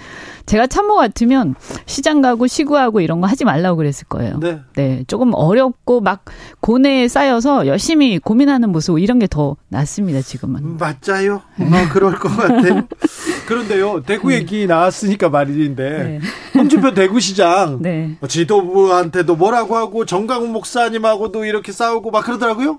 [0.46, 1.54] 제가 참모 같으면
[1.86, 4.38] 시장 가고 시구하고 이런 거 하지 말라고 그랬을 거예요.
[4.38, 4.60] 네.
[4.74, 5.04] 네.
[5.08, 6.24] 조금 어렵고 막
[6.60, 10.60] 고뇌에 쌓여서 열심히 고민하는 모습 이런 게 더 낫습니다, 지금은.
[10.62, 11.42] 음, 맞아요.
[11.58, 12.86] 어, 그럴 것 같아요.
[13.46, 14.36] 그런데요, 대구 네.
[14.36, 16.20] 얘기 나왔으니까 말인데, 네.
[16.54, 18.16] 홍준표 대구시장, 네.
[18.26, 22.78] 지도부한테도 뭐라고 하고, 정강훈 목사님하고도 이렇게 싸우고 막 그러더라고요?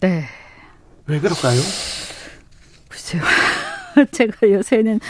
[0.00, 0.24] 네.
[1.06, 1.60] 왜 그럴까요?
[2.88, 3.22] 글쎄요.
[4.12, 5.00] 제가 요새는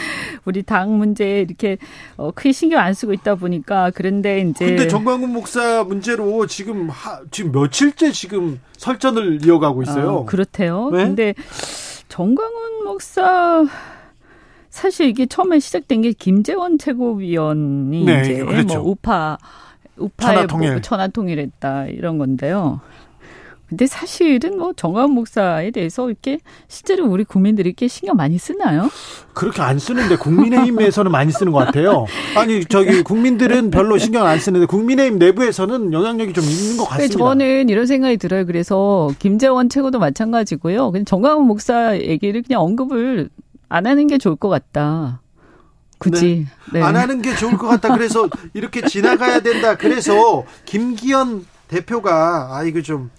[0.45, 1.77] 우리 당 문제에 이렇게
[2.15, 7.21] 어, 크게 신경 안 쓰고 있다 보니까 그런데 이제 근데 정광훈 목사 문제로 지금 하,
[7.31, 10.09] 지금 며칠째 지금 설전을 이어가고 있어요.
[10.09, 10.89] 어, 그렇대요.
[10.91, 11.03] 네?
[11.03, 11.33] 근데
[12.07, 13.65] 정광훈 목사
[14.69, 18.79] 사실 이게 처음에 시작된 게 김재원 최고위원이 네, 이제 그렇죠.
[18.79, 19.37] 뭐 우파
[19.97, 20.71] 우파에 천하통일.
[20.73, 22.81] 뭐 천하통일했다 이런 건데요.
[23.67, 26.39] 근데 사실은 뭐 정광훈 목사에 대해서 이렇게
[26.69, 28.89] 실제로 우리 국민들이 이렇게 신경 많이 쓰나요?
[29.33, 32.05] 그렇게 안 쓰는데 국민의힘에서는 많이 쓰는 것 같아요.
[32.37, 37.17] 아니 저기 국민들은 별로 신경 안 쓰는데 국민의힘 내부에서는 영향력이 좀 있는 것 같습니다.
[37.17, 38.45] 저는 이런 생각이 들어요.
[38.45, 40.91] 그래서 김재원 최고도 마찬가지고요.
[40.91, 43.29] 그냥 정광훈 목사 얘기를 그냥 언급을
[43.67, 45.21] 안 하는 게 좋을 것 같다.
[45.99, 46.79] 굳이 네.
[46.79, 46.81] 네.
[46.85, 47.93] 안 하는 게 좋을 것 같다.
[47.93, 49.75] 그래서 이렇게 지나가야 된다.
[49.75, 53.09] 그래서 김기현 대표가 아 이거 좀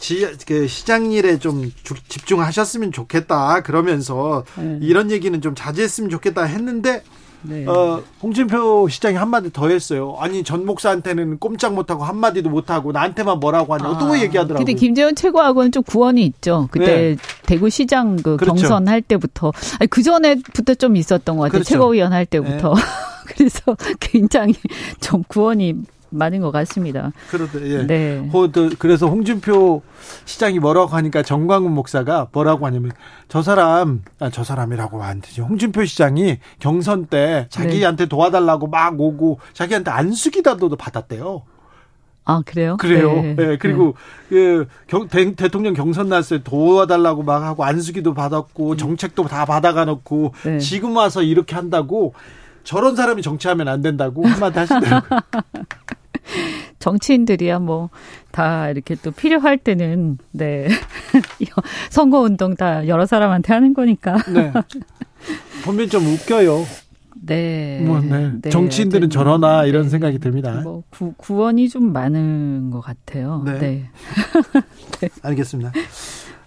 [0.00, 1.70] 지, 그 시장 일에 좀
[2.08, 3.62] 집중하셨으면 좋겠다.
[3.62, 4.78] 그러면서 네.
[4.80, 7.02] 이런 얘기는 좀 자제했으면 좋겠다 했는데
[7.42, 7.66] 네.
[7.66, 10.16] 어, 홍준표 시장이 한마디 더 했어요.
[10.18, 13.84] 아니, 전 목사한테는 꼼짝 못하고 한마디도 못하고 나한테만 뭐라고 하냐.
[13.84, 14.58] 아, 또 얘기하더라고요.
[14.58, 16.68] 근데 김재원 최고하고는 좀 구원이 있죠.
[16.70, 17.16] 그때 네.
[17.46, 18.54] 대구시장 그 그렇죠.
[18.54, 19.52] 경선 할 때부터.
[19.78, 21.52] 아니, 그 전에부터 좀 있었던 것 같아요.
[21.52, 21.68] 그렇죠.
[21.68, 22.74] 최고위원 할 때부터.
[22.74, 22.80] 네.
[23.26, 24.54] 그래서 굉장히
[25.00, 25.76] 좀 구원이
[26.10, 27.12] 많은 것 같습니다.
[27.30, 27.86] 그런데 예.
[27.86, 28.30] 네.
[28.78, 29.82] 그래서 홍준표
[30.24, 32.92] 시장이 뭐라고 하니까 정광훈 목사가 뭐라고 하냐면
[33.28, 35.44] 저 사람 아, 저 사람이라고 안 되죠.
[35.44, 38.08] 홍준표 시장이 경선 때 자기한테 네.
[38.08, 41.42] 도와달라고 막 오고 자기한테 안수기다도 받았대요.
[42.24, 42.76] 아 그래요?
[42.76, 43.12] 그래요.
[43.14, 43.34] 네.
[43.34, 43.56] 네.
[43.56, 43.94] 그리고
[44.28, 44.36] 네.
[44.36, 48.76] 그 경, 대, 통령 경선 났을 때 도와달라고 막 하고 안수기도 받았고 음.
[48.76, 50.58] 정책도 다 받아가 놓고 네.
[50.58, 52.14] 지금 와서 이렇게 한다고
[52.62, 55.20] 저런 사람이 정치하면 안 된다고 한마디 하시더라고요.
[56.78, 57.90] 정치인들이야 뭐
[58.32, 60.68] 다 이렇게 또 필요할 때는 네
[61.90, 64.16] 선거 운동 다 여러 사람한테 하는 거니까.
[64.32, 64.52] 네.
[65.64, 66.64] 보면 좀 웃겨요.
[67.22, 67.80] 네.
[67.84, 68.30] 뭐, 네.
[68.40, 68.50] 네.
[68.50, 69.12] 정치인들은 네.
[69.12, 69.88] 저러나 이런 네.
[69.90, 70.60] 생각이 듭니다.
[70.62, 73.42] 뭐 구, 구원이 좀 많은 것 같아요.
[73.44, 73.58] 네.
[73.58, 73.90] 네.
[75.00, 75.08] 네.
[75.22, 75.72] 알겠습니다.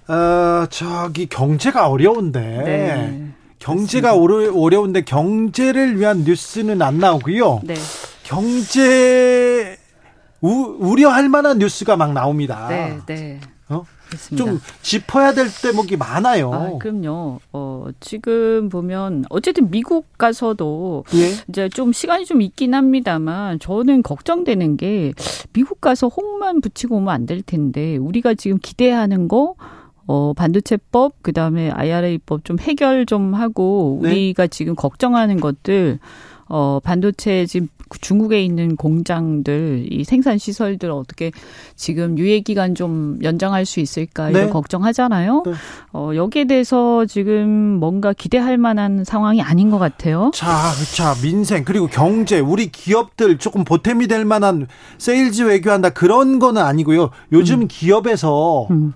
[0.07, 2.39] 어, 저기 경제가 어려운데.
[2.39, 3.27] 네.
[3.59, 7.61] 경제가 어려, 어려운데 경제를 위한 뉴스는 안 나오고요.
[7.63, 7.75] 네.
[8.33, 9.77] 경제
[10.41, 12.67] 우, 우려할 만한 뉴스가 막 나옵니다.
[12.67, 13.39] 네, 네.
[13.69, 13.85] 어?
[14.07, 14.45] 그렇습니다.
[14.45, 16.51] 좀 짚어야 될 대목이 많아요.
[16.53, 17.39] 아, 그럼요.
[17.53, 21.31] 어, 지금 보면 어쨌든 미국 가서도 예?
[21.47, 25.13] 이제 좀 시간이 좀 있긴 합니다만 저는 걱정되는 게
[25.53, 29.55] 미국 가서 홍만 붙이고 오면 안 될 텐데 우리가 지금 기대하는 거
[30.05, 34.09] 어, 반도체법, 그 다음에 IRA법 좀 해결 좀 하고, 네.
[34.09, 34.47] 우리가 네.
[34.49, 35.99] 지금 걱정하는 것들,
[36.55, 37.67] 어, 반도체 지금
[37.99, 41.31] 중국에 있는 공장들, 이 생산 시설들 어떻게
[41.75, 44.49] 지금 유예 기간 좀 연장할 수 있을까 이런 네.
[44.51, 45.43] 걱정하잖아요.
[45.47, 45.53] 네.
[45.93, 47.49] 어, 여기에 대해서 지금
[47.79, 50.29] 뭔가 기대할 만한 상황이 아닌 것 같아요.
[50.31, 54.67] 자, 자, 민생 그리고 경제, 우리 기업들 조금 보탬이 될 만한
[54.99, 57.09] 세일즈 외교한다 그런 거는 아니고요.
[57.31, 57.67] 요즘 음.
[57.67, 58.93] 기업에서 음.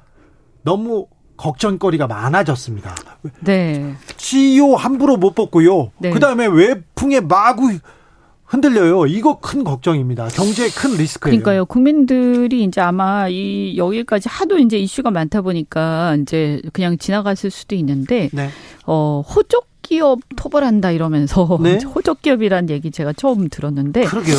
[0.62, 1.08] 너무
[1.38, 2.96] 걱정거리가 많아졌습니다.
[3.42, 3.96] 네.
[4.18, 5.92] CEO 함부로 못 뽑고요.
[6.00, 6.10] 네.
[6.10, 7.72] 그 다음에 외풍에 마구
[8.46, 9.08] 흔들려요.
[9.08, 10.30] 이거 큰 걱정입니다.
[10.30, 11.32] 경제에 큰 리스크예요.
[11.32, 11.66] 그러니까요.
[11.66, 18.30] 국민들이 이제 아마 이 여기까지 하도 이제 이슈가 많다 보니까 이제 그냥 지나갔을 수도 있는데
[18.32, 18.50] 네.
[18.86, 21.78] 어 호적 기업 토벌한다 이러면서 네?
[21.78, 24.38] 호적 기업이란 얘기 제가 처음 들었는데 그러게요.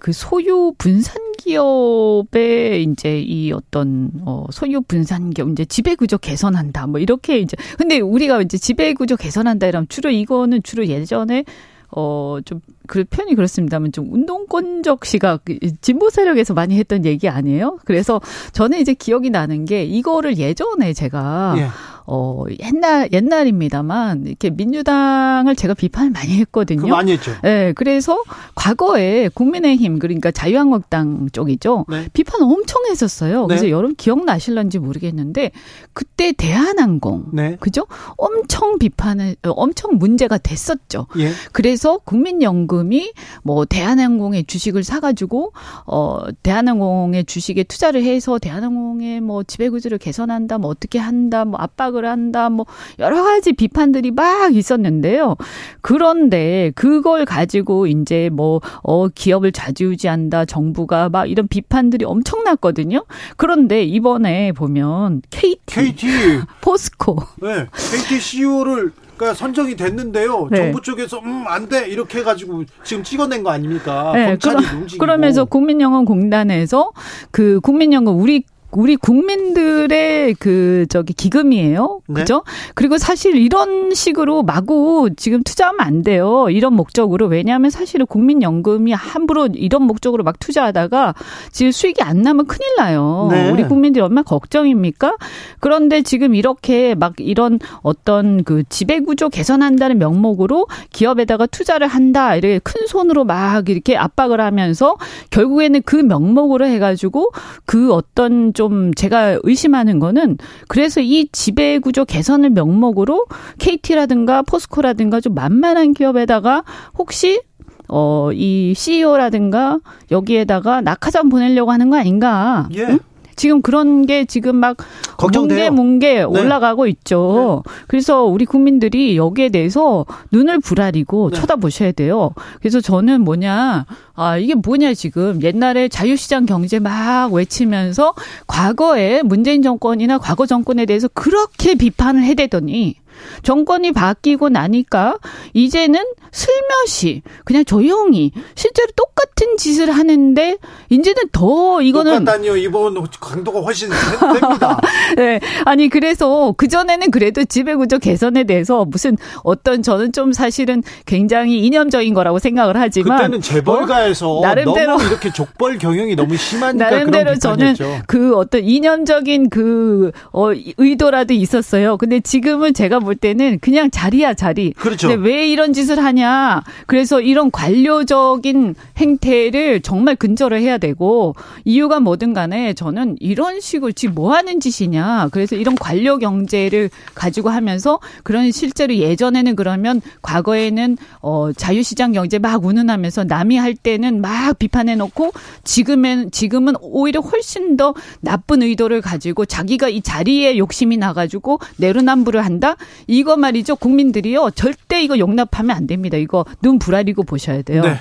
[0.00, 6.88] 그 소유 분산 기업의 이제 이 어떤 어 소유 분산 기업 이제 지배 구조 개선한다
[6.88, 11.44] 뭐 이렇게 이제 근데 우리가 이제 지배 구조 개선한다 이러면 주로 이거는 주로 예전에
[11.90, 15.44] 어, 좀, 그 표현이 그렇습니다만 좀 운동권적 시각,
[15.80, 17.78] 진보 세력에서 많이 했던 얘기 아니에요?
[17.86, 18.20] 그래서
[18.52, 21.68] 저는 이제 기억이 나는 게 이거를 예전에 제가, 예.
[22.10, 26.88] 어, 옛날, 옛날입니다만, 이렇게 민주당을 제가 비판을 많이 했거든요.
[26.88, 27.32] 많이 했죠.
[27.42, 28.22] 네, 그래서
[28.54, 31.84] 과거에 국민의힘, 그러니까 자유한국당 쪽이죠.
[31.86, 32.08] 네.
[32.14, 33.46] 비판 엄청 했었어요.
[33.46, 33.70] 그래서 네.
[33.70, 35.50] 여러분 기억나실런지 모르겠는데,
[35.92, 37.56] 그때 대한항공, 네.
[37.60, 37.86] 그죠?
[38.16, 41.08] 엄청 비판을, 엄청 문제가 됐었죠.
[41.18, 41.30] 예.
[41.52, 45.52] 그래서 국민연금이 뭐 대한항공의 주식을 사가지고,
[45.84, 52.06] 어, 대한항공의 주식에 투자를 해서 대한항공의 뭐 지배구조를 개선한다, 뭐 어떻게 한다, 뭐 압박을 공격을
[52.08, 52.64] 한다, 뭐
[52.98, 55.36] 여러 가지 비판들이 막 있었는데요.
[55.80, 63.04] 그런데 그걸 가지고 이제 뭐, 어, 기업을 좌지우지한다, 정부가 막 이런 비판들이 엄청났거든요.
[63.36, 66.06] 그런데 이번에 보면 KT, KT.
[66.62, 67.18] 포스코.
[67.42, 67.66] 네.
[67.74, 70.46] KT CEO를 그러니까 선정이 됐는데요.
[70.50, 70.56] 네.
[70.58, 74.12] 정부 쪽에서 음 안 돼 이렇게 해가지고 지금 찍어낸 거 아닙니까?
[74.14, 75.00] 네, 검찰이 그러, 움직이고.
[75.04, 76.92] 그러면서 국민연금공단에서
[77.32, 82.00] 그 국민연금 우리 우리 국민들의 그 저기 기금이에요.
[82.08, 82.14] 네.
[82.14, 82.42] 그죠?
[82.74, 86.48] 그리고 사실 이런 식으로 마구 지금 투자하면 안 돼요.
[86.50, 87.26] 이런 목적으로.
[87.26, 91.14] 왜냐하면 사실은 국민연금이 함부로 이런 목적으로 막 투자하다가
[91.50, 93.28] 지금 수익이 안 나면 큰일 나요.
[93.30, 93.50] 네.
[93.50, 95.16] 우리 국민들이 얼마나 걱정입니까?
[95.60, 102.36] 그런데 지금 이렇게 막 이런 어떤 그 지배 구조 개선한다는 명목으로 기업에다가 투자를 한다.
[102.36, 104.96] 이렇게 큰 손으로 막 이렇게 압박을 하면서
[105.30, 107.30] 결국에는 그 명목으로 해 가지고
[107.64, 110.36] 그 어떤 좀 제가 의심하는 거는
[110.66, 113.26] 그래서 이 지배 구조 개선을 명목으로
[113.60, 116.64] KT라든가 포스코라든가 좀 만만한 기업에다가
[116.98, 117.40] 혹시
[117.86, 119.78] 어, 이 CEO라든가
[120.10, 122.68] 여기에다가 낙하산 보내려고 하는 거 아닌가?
[122.74, 122.82] 예.
[122.82, 122.98] 응?
[123.38, 124.76] 지금 그런 게 지금 막
[125.16, 125.70] 걱정돼요.
[125.70, 126.22] 뭉게 뭉게 네.
[126.24, 127.62] 올라가고 있죠.
[127.64, 127.72] 네.
[127.86, 131.40] 그래서 우리 국민들이 여기에 대해서 눈을 부라리고 네.
[131.40, 132.32] 쳐다보셔야 돼요.
[132.58, 138.14] 그래서 저는 뭐냐, 아, 이게 뭐냐 지금 옛날에 자유시장 경제 막 외치면서
[138.46, 142.96] 과거에 문재인 정권이나 과거 정권에 대해서 그렇게 비판을 해대더니
[143.42, 145.18] 정권이 바뀌고 나니까
[145.54, 146.00] 이제는
[146.32, 150.56] 슬며시 그냥 조용히 실제로 똑같은 짓을 하는데
[150.88, 154.80] 이제는 더 이거는 똑같다니요 이번 강도가 훨씬 됩니다.
[155.16, 161.60] 네, 아니 그래서 그 전에는 그래도 지배구조 개선에 대해서 무슨 어떤 저는 좀 사실은 굉장히
[161.66, 167.74] 이념적인 거라고 생각을 하지만 그때는 재벌가에서 어, 나름대로 이렇게 족벌 경영이 너무 심하니까 나름대로 저는
[168.06, 171.96] 그 어떤 이념적인 그 어, 의도라도 있었어요.
[171.96, 174.74] 근데 지금은 제가 볼 때는 그냥 자리야 자리.
[174.74, 175.08] 그렇죠.
[175.08, 176.62] 근데 왜 이런 짓을 하냐?
[176.86, 181.34] 그래서 이런 관료적인 행태를 정말 근절을 해야 되고
[181.64, 185.30] 이유가 뭐든 간에 저는 이런 식으로 지금 뭐 하는 짓이냐?
[185.32, 192.62] 그래서 이런 관료 경제를 가지고 하면서 그런 실제로 예전에는 그러면 과거에는 어 자유시장 경제 막
[192.62, 195.32] 운운하면서 남이 할 때는 막 비판해 놓고
[195.64, 202.76] 지금은 지금은 오히려 훨씬 더 나쁜 의도를 가지고 자기가 이 자리에 욕심이 나가지고 내로남불을 한다.
[203.06, 203.76] 이거 말이죠.
[203.76, 204.50] 국민들이요.
[204.54, 206.16] 절대 이거 용납하면 안 됩니다.
[206.16, 207.82] 이거 눈 부라리고 보셔야 돼요.
[207.82, 208.00] 네.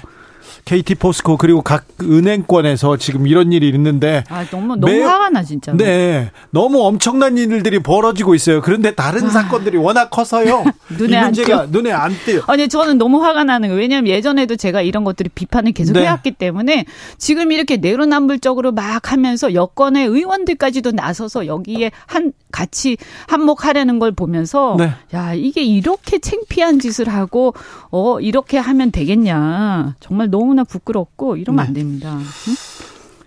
[0.67, 5.41] KT 포스코 그리고 각 은행권에서 지금 이런 일이 있는데 아 너무 너무 매- 화가 나
[5.41, 5.71] 진짜.
[5.71, 8.59] 네 너무 엄청난 일들이 벌어지고 있어요.
[8.61, 10.65] 그런데 다른 사건들이 워낙 커서요.
[10.67, 10.71] 아.
[10.99, 12.41] 눈에 이안 문제가 눈에 안 띄요.
[12.47, 13.79] 아니 저는 너무 화가 나는 거예요.
[13.79, 16.01] 왜냐하면 예전에도 제가 이런 것들이 비판을 계속 네.
[16.01, 16.83] 해왔기 때문에
[17.17, 22.97] 지금 이렇게 내로남불적으로 막 하면서 여권의 의원들까지도 나서서 여기에 한 같이
[23.27, 24.91] 한몫하려는 걸 보면서 네.
[25.13, 27.53] 야 이게 이렇게 창피한 짓을 하고
[27.89, 31.67] 어 이렇게 하면 되겠냐 정말 너무 나 부끄럽고 이러면 네.
[31.67, 32.17] 안 됩니다.
[32.17, 32.53] 응?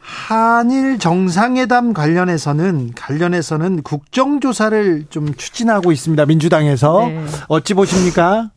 [0.01, 6.26] 한일 정상회담 관련해서는 관련해서는 국정조사를 좀 추진하고 있습니다.
[6.26, 7.24] 민주당에서 네.
[7.49, 8.51] 어찌 보십니까?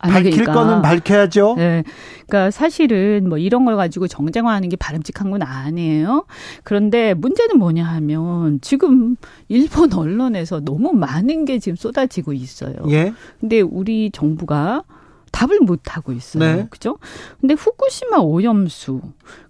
[0.00, 0.54] 아니, 밝힐 그러니까.
[0.54, 1.54] 거는 밝혀야죠.
[1.58, 1.84] 네.
[2.26, 6.24] 그러니까 사실은 뭐 이런 걸 가지고 정쟁화하는 게 바람직한 건 아니에요.
[6.64, 9.16] 그런데 문제는 뭐냐 하면 지금
[9.48, 12.74] 일본 언론에서 너무 많은 게 지금 쏟아지고 있어요.
[12.88, 13.12] 예.
[13.40, 14.82] 근데 우리 정부가
[15.30, 16.42] 답을 못 하고 있어요.
[16.42, 16.66] 네.
[16.70, 16.98] 그죠?
[17.40, 19.00] 근데 후쿠시마 오염수.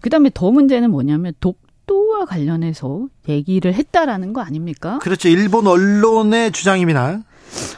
[0.00, 4.98] 그다음에 더 문제는 뭐냐면 독도와 관련해서 얘기를 했다라는 거 아닙니까?
[5.00, 5.28] 그렇죠.
[5.28, 7.22] 일본 언론의 주장입니다.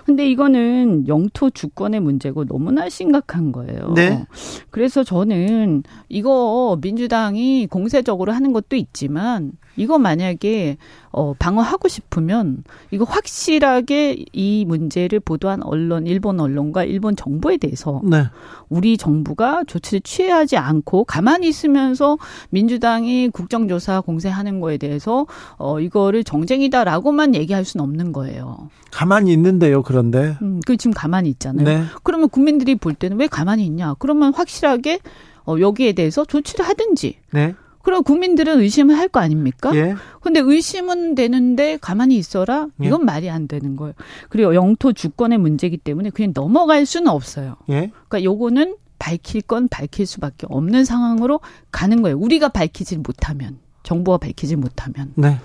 [0.05, 3.95] 근데 이거는 영토 주권의 문제고 너무나 심각한 거예요.
[3.95, 4.27] 네.
[4.71, 10.77] 그래서 저는 이거 민주당이 공세적으로 하는 것도 있지만 이거 만약에
[11.11, 18.25] 어 방어하고 싶으면 이거 확실하게 이 문제를 보도한 언론, 일본 언론과 일본 정부에 대해서 네.
[18.69, 22.19] 우리 정부가 조치를 취하지 않고 가만히 있으면서
[22.51, 25.27] 민주당이 국정조사 공세하는 거에 대해서
[25.59, 28.71] 어 이거를 정쟁이다라고만 얘기할 수는 없는 거예요.
[28.91, 29.83] 가만히 있는데요.
[29.83, 30.37] 그런데.
[30.43, 31.65] 음, 그 지금 가만히 있잖아요.
[31.65, 31.85] 네.
[32.03, 33.95] 그러면 국민들이 볼 때는 왜 가만히 있냐?
[33.99, 35.01] 그러면 확실하게
[35.45, 37.17] 어, 여기에 대해서 조치를 하든지.
[37.33, 37.55] 네.
[37.83, 39.71] 그럼 국민들은 의심을 할 거 아닙니까?
[39.75, 39.95] 예.
[40.21, 42.69] 근데 의심은 되는데 가만히 있어라?
[42.83, 42.87] 예.
[42.87, 43.93] 이건 말이 안 되는 거예요.
[44.29, 47.57] 그리고 영토 주권의 문제이기 때문에 그냥 넘어갈 수는 없어요.
[47.69, 47.91] 예.
[48.09, 51.41] 그러니까 요거는 밝힐 건 밝힐 수밖에 없는 상황으로
[51.73, 52.17] 가는 거예요.
[52.19, 53.59] 우리가 밝히지 못하면.
[53.83, 55.13] 정부가 밝히지 못하면.
[55.17, 55.39] 네.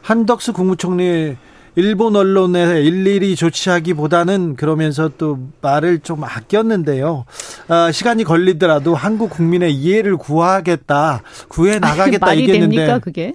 [0.00, 1.36] 한덕수 국무총리
[1.74, 7.24] 일본 언론에 일일이 조치하기보다는 그러면서 또 말을 좀 아꼈는데요.
[7.68, 13.32] 아, 시간이 걸리더라도 한국 국민의 이해를 구하겠다, 구해 나가겠다 말이 얘기했는데 됩니까 그게?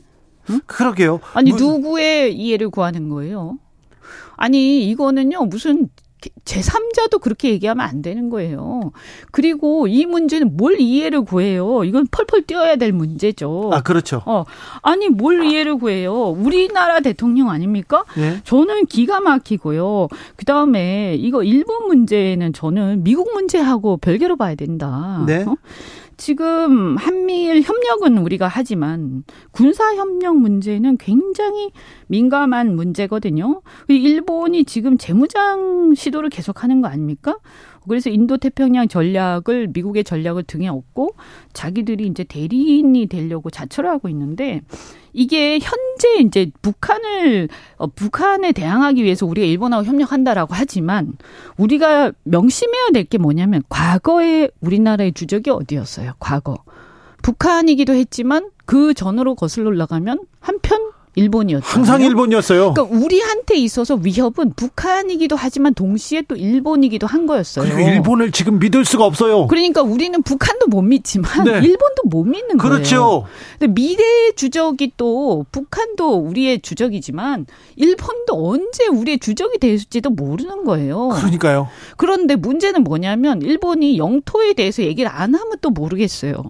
[0.68, 1.20] 그러게요.
[1.34, 3.58] 아니 뭐- 누구의 이해를 구하는 거예요?
[4.36, 5.90] 아니 이거는요 무슨
[6.46, 8.92] 제3자도 그렇게 얘기하면 안 되는 거예요.
[9.32, 11.84] 그리고 이 문제는 뭘 이해를 구해요?
[11.84, 13.70] 이건 펄펄 뛰어야 될 문제죠.
[13.74, 14.24] 아 그렇죠.
[14.26, 14.46] 어,
[14.82, 16.14] 아니 뭘 이해를 구해요?
[16.30, 18.04] 우리나라 대통령 아닙니까?
[18.18, 18.42] 예.
[18.44, 20.08] 저는 기가 막히고요.
[20.36, 25.24] 그 다음에 이거 일본 문제는 저는 미국 문제하고 별개로 봐야 된다.
[25.28, 25.44] 네.
[25.44, 25.56] 어?
[26.18, 31.72] 지금 한미일 협력은 우리가 하지만 군사 협력 문제는 굉장히
[32.08, 33.62] 민감한 문제거든요.
[33.88, 37.38] 이 일본이 지금 재무장 시도를 계속하는 거 아닙니까?
[37.88, 41.16] 그래서 인도 태평양 전략을 미국의 전략을 등에 업고
[41.54, 44.62] 자기들이 이제 대리인이 되려고 자처를 하고 있는데
[45.14, 51.14] 이게 현재 이제 북한을 어, 북한에 대항하기 위해서 우리가 일본하고 협력한다라고 하지만
[51.58, 56.14] 우리가 명심해야 될 게 뭐냐면 과거에 우리나라의 주적이 어디였어요?
[56.20, 56.58] 과거
[57.24, 61.66] 북한이기도 했지만 그 전으로 거슬러 올라가면 한편 일본이었죠.
[61.66, 62.74] 항상 일본이었어요.
[62.74, 67.66] 그러니까 우리한테 있어서 위협은 북한이기도 하지만 동시에 또 일본이기도 한 거였어요.
[67.66, 69.48] 그리고 일본을 지금 믿을 수가 없어요.
[69.48, 71.54] 그러니까 우리는 북한도 못 믿지만 네.
[71.54, 72.72] 일본도 못 믿는 거예요.
[72.72, 73.26] 그렇죠.
[73.58, 81.10] 근데 미래의 주적이 또 북한도 우리의 주적이지만 일본도 언제 우리의 주적이 될지도 모르는 거예요.
[81.10, 81.68] 그러니까요.
[81.98, 86.44] 그런데 문제는 뭐냐면 일본이 영토에 대해서 얘기를 안 하면 또 모르겠어요.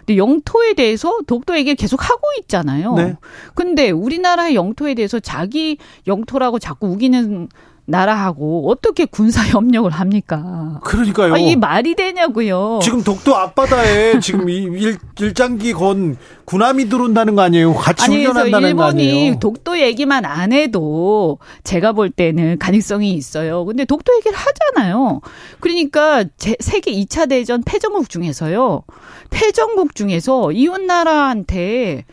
[0.00, 2.94] 근데 영토에 대해서 독도 얘기를 계속 하고 있잖아요.
[2.94, 3.16] 네.
[3.54, 7.48] 근데 우리나라의 영토에 대해서 자기 영토라고 자꾸 우기는
[7.90, 10.80] 나라하고 어떻게 군사 협력을 합니까?
[10.84, 11.34] 그러니까요.
[11.34, 12.80] 아, 이게 말이 되냐고요.
[12.82, 17.74] 지금 독도 앞바다에 지금 이 일, 일장기 건 군함이 들어온다는 거 아니에요?
[17.74, 19.38] 같이 아니 훈련한다는 거 일본이 아니에요?
[19.40, 23.64] 독도 얘기만 안 해도 제가 볼 때는 가능성이 있어요.
[23.64, 25.20] 근데 독도 얘기를 하잖아요.
[25.60, 28.82] 그러니까 제, 세계 2차 대전 패전국 중에서요.
[29.30, 32.04] 패전국 중에서 이웃 나라한테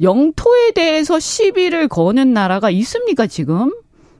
[0.00, 3.72] 영토에 대해서 시비를 거는 나라가 있습니까, 지금?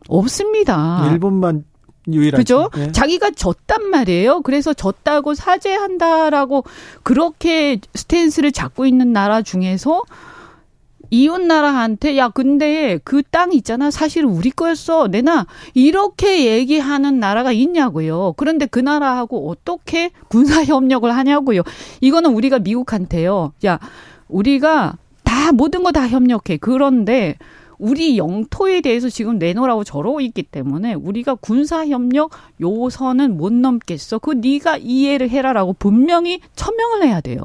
[0.09, 1.09] 없습니다.
[1.13, 1.65] 일본만
[2.07, 2.69] 유일하죠.
[2.69, 2.71] 그죠?
[2.79, 2.93] 예.
[2.93, 4.43] 자기가 졌단 말이에요.
[4.43, 6.65] 그래서 졌다고 사죄한다라고
[7.03, 10.03] 그렇게 스탠스를 잡고 있는 나라 중에서
[11.11, 18.35] 이웃 나라한테 야 근데 그 땅 있잖아 사실 우리 거였어 내나 이렇게 얘기하는 나라가 있냐고요.
[18.37, 21.63] 그런데 그 나라하고 어떻게 군사 협력을 하냐고요.
[22.01, 23.53] 이거는 우리가 미국한테요.
[23.65, 23.79] 야
[24.29, 26.57] 우리가 다 모든 거 다 협력해.
[26.61, 27.37] 그런데
[27.85, 34.19] 우리 영토에 대해서 지금 내놓으라고 저러고 있기 때문에 우리가 군사 협력 요선은 못 넘겠어.
[34.21, 37.41] 그 네가 이해를 해라라고 분명히 천명을 해야 돼요.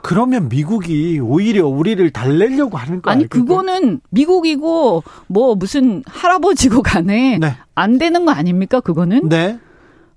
[0.00, 3.44] 그러면 미국이 오히려 우리를 달래려고 하는 거 아니 아닐까요?
[3.44, 7.54] 그거는 미국이고 뭐 무슨 할아버지고 간에 네.
[7.74, 8.80] 안 되는 거 아닙니까?
[8.80, 9.58] 그거는 네.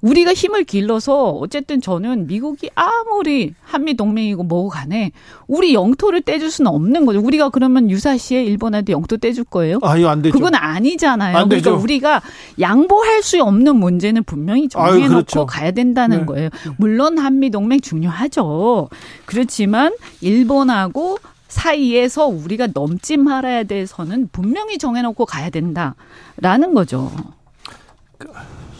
[0.05, 5.11] 우리가 힘을 길러서 어쨌든 저는 미국이 아무리 한미 동맹이고 뭐고 간에
[5.47, 7.19] 우리 영토를 떼줄 수는 없는 거죠.
[7.19, 9.79] 우리가 그러면 유사시에 일본한테 영토 떼줄 거예요?
[9.81, 10.33] 아, 이거 안 되죠.
[10.33, 11.35] 그건 아니잖아요.
[11.35, 11.81] 안 그러니까 되죠.
[11.81, 12.21] 우리가
[12.59, 15.45] 양보할 수 없는 문제는 분명히 아유, 정해놓고 그렇죠.
[15.47, 16.25] 가야 된다는 네.
[16.27, 16.49] 거예요.
[16.77, 18.89] 물론 한미 동맹 중요하죠.
[19.25, 27.11] 그렇지만 일본하고 사이에서 우리가 넘지 말아야 될 선은 분명히 정해놓고 가야 된다라는 거죠.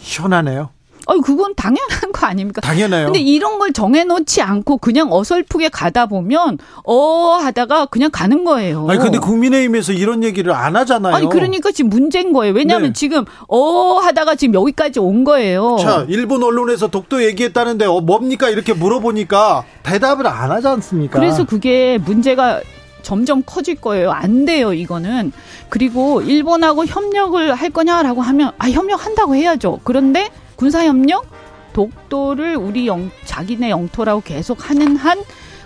[0.00, 0.75] 시원하네요.
[1.06, 2.60] 어, 그건 당연한 거 아닙니까?
[2.60, 3.06] 당연해요.
[3.06, 8.86] 근데 이런 걸 정해놓지 않고 그냥 어설프게 가다 보면 어 하다가 그냥 가는 거예요.
[8.88, 11.14] 아니 근데 국민의힘에서 이런 얘기를 안 하잖아요.
[11.14, 12.52] 아니 그러니까 지금 문제인 거예요.
[12.54, 12.92] 왜냐하면 네.
[12.92, 15.76] 지금 어 하다가 지금 여기까지 온 거예요.
[15.80, 21.20] 자, 일본 언론에서 독도 얘기했다는데 어, 뭡니까 이렇게 물어보니까 대답을 안 하지 않습니까?
[21.20, 22.60] 그래서 그게 문제가
[23.02, 24.10] 점점 커질 거예요.
[24.10, 25.30] 안 돼요, 이거는.
[25.68, 29.78] 그리고 일본하고 협력을 할 거냐라고 하면 아 협력한다고 해야죠.
[29.84, 31.26] 그런데 군사 협력
[31.72, 35.22] 독도를 우리 영, 자기네 영토라고 계속 하는 한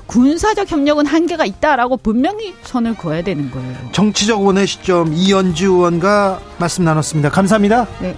[0.07, 3.76] 군사적 협력은 한계가 있다라고 분명히 선을 그어야 되는 거예요.
[3.93, 7.30] 정치적 원의 시점 이연주 의원과 말씀 나눴습니다.
[7.30, 7.86] 감사합니다.
[8.01, 8.16] 네.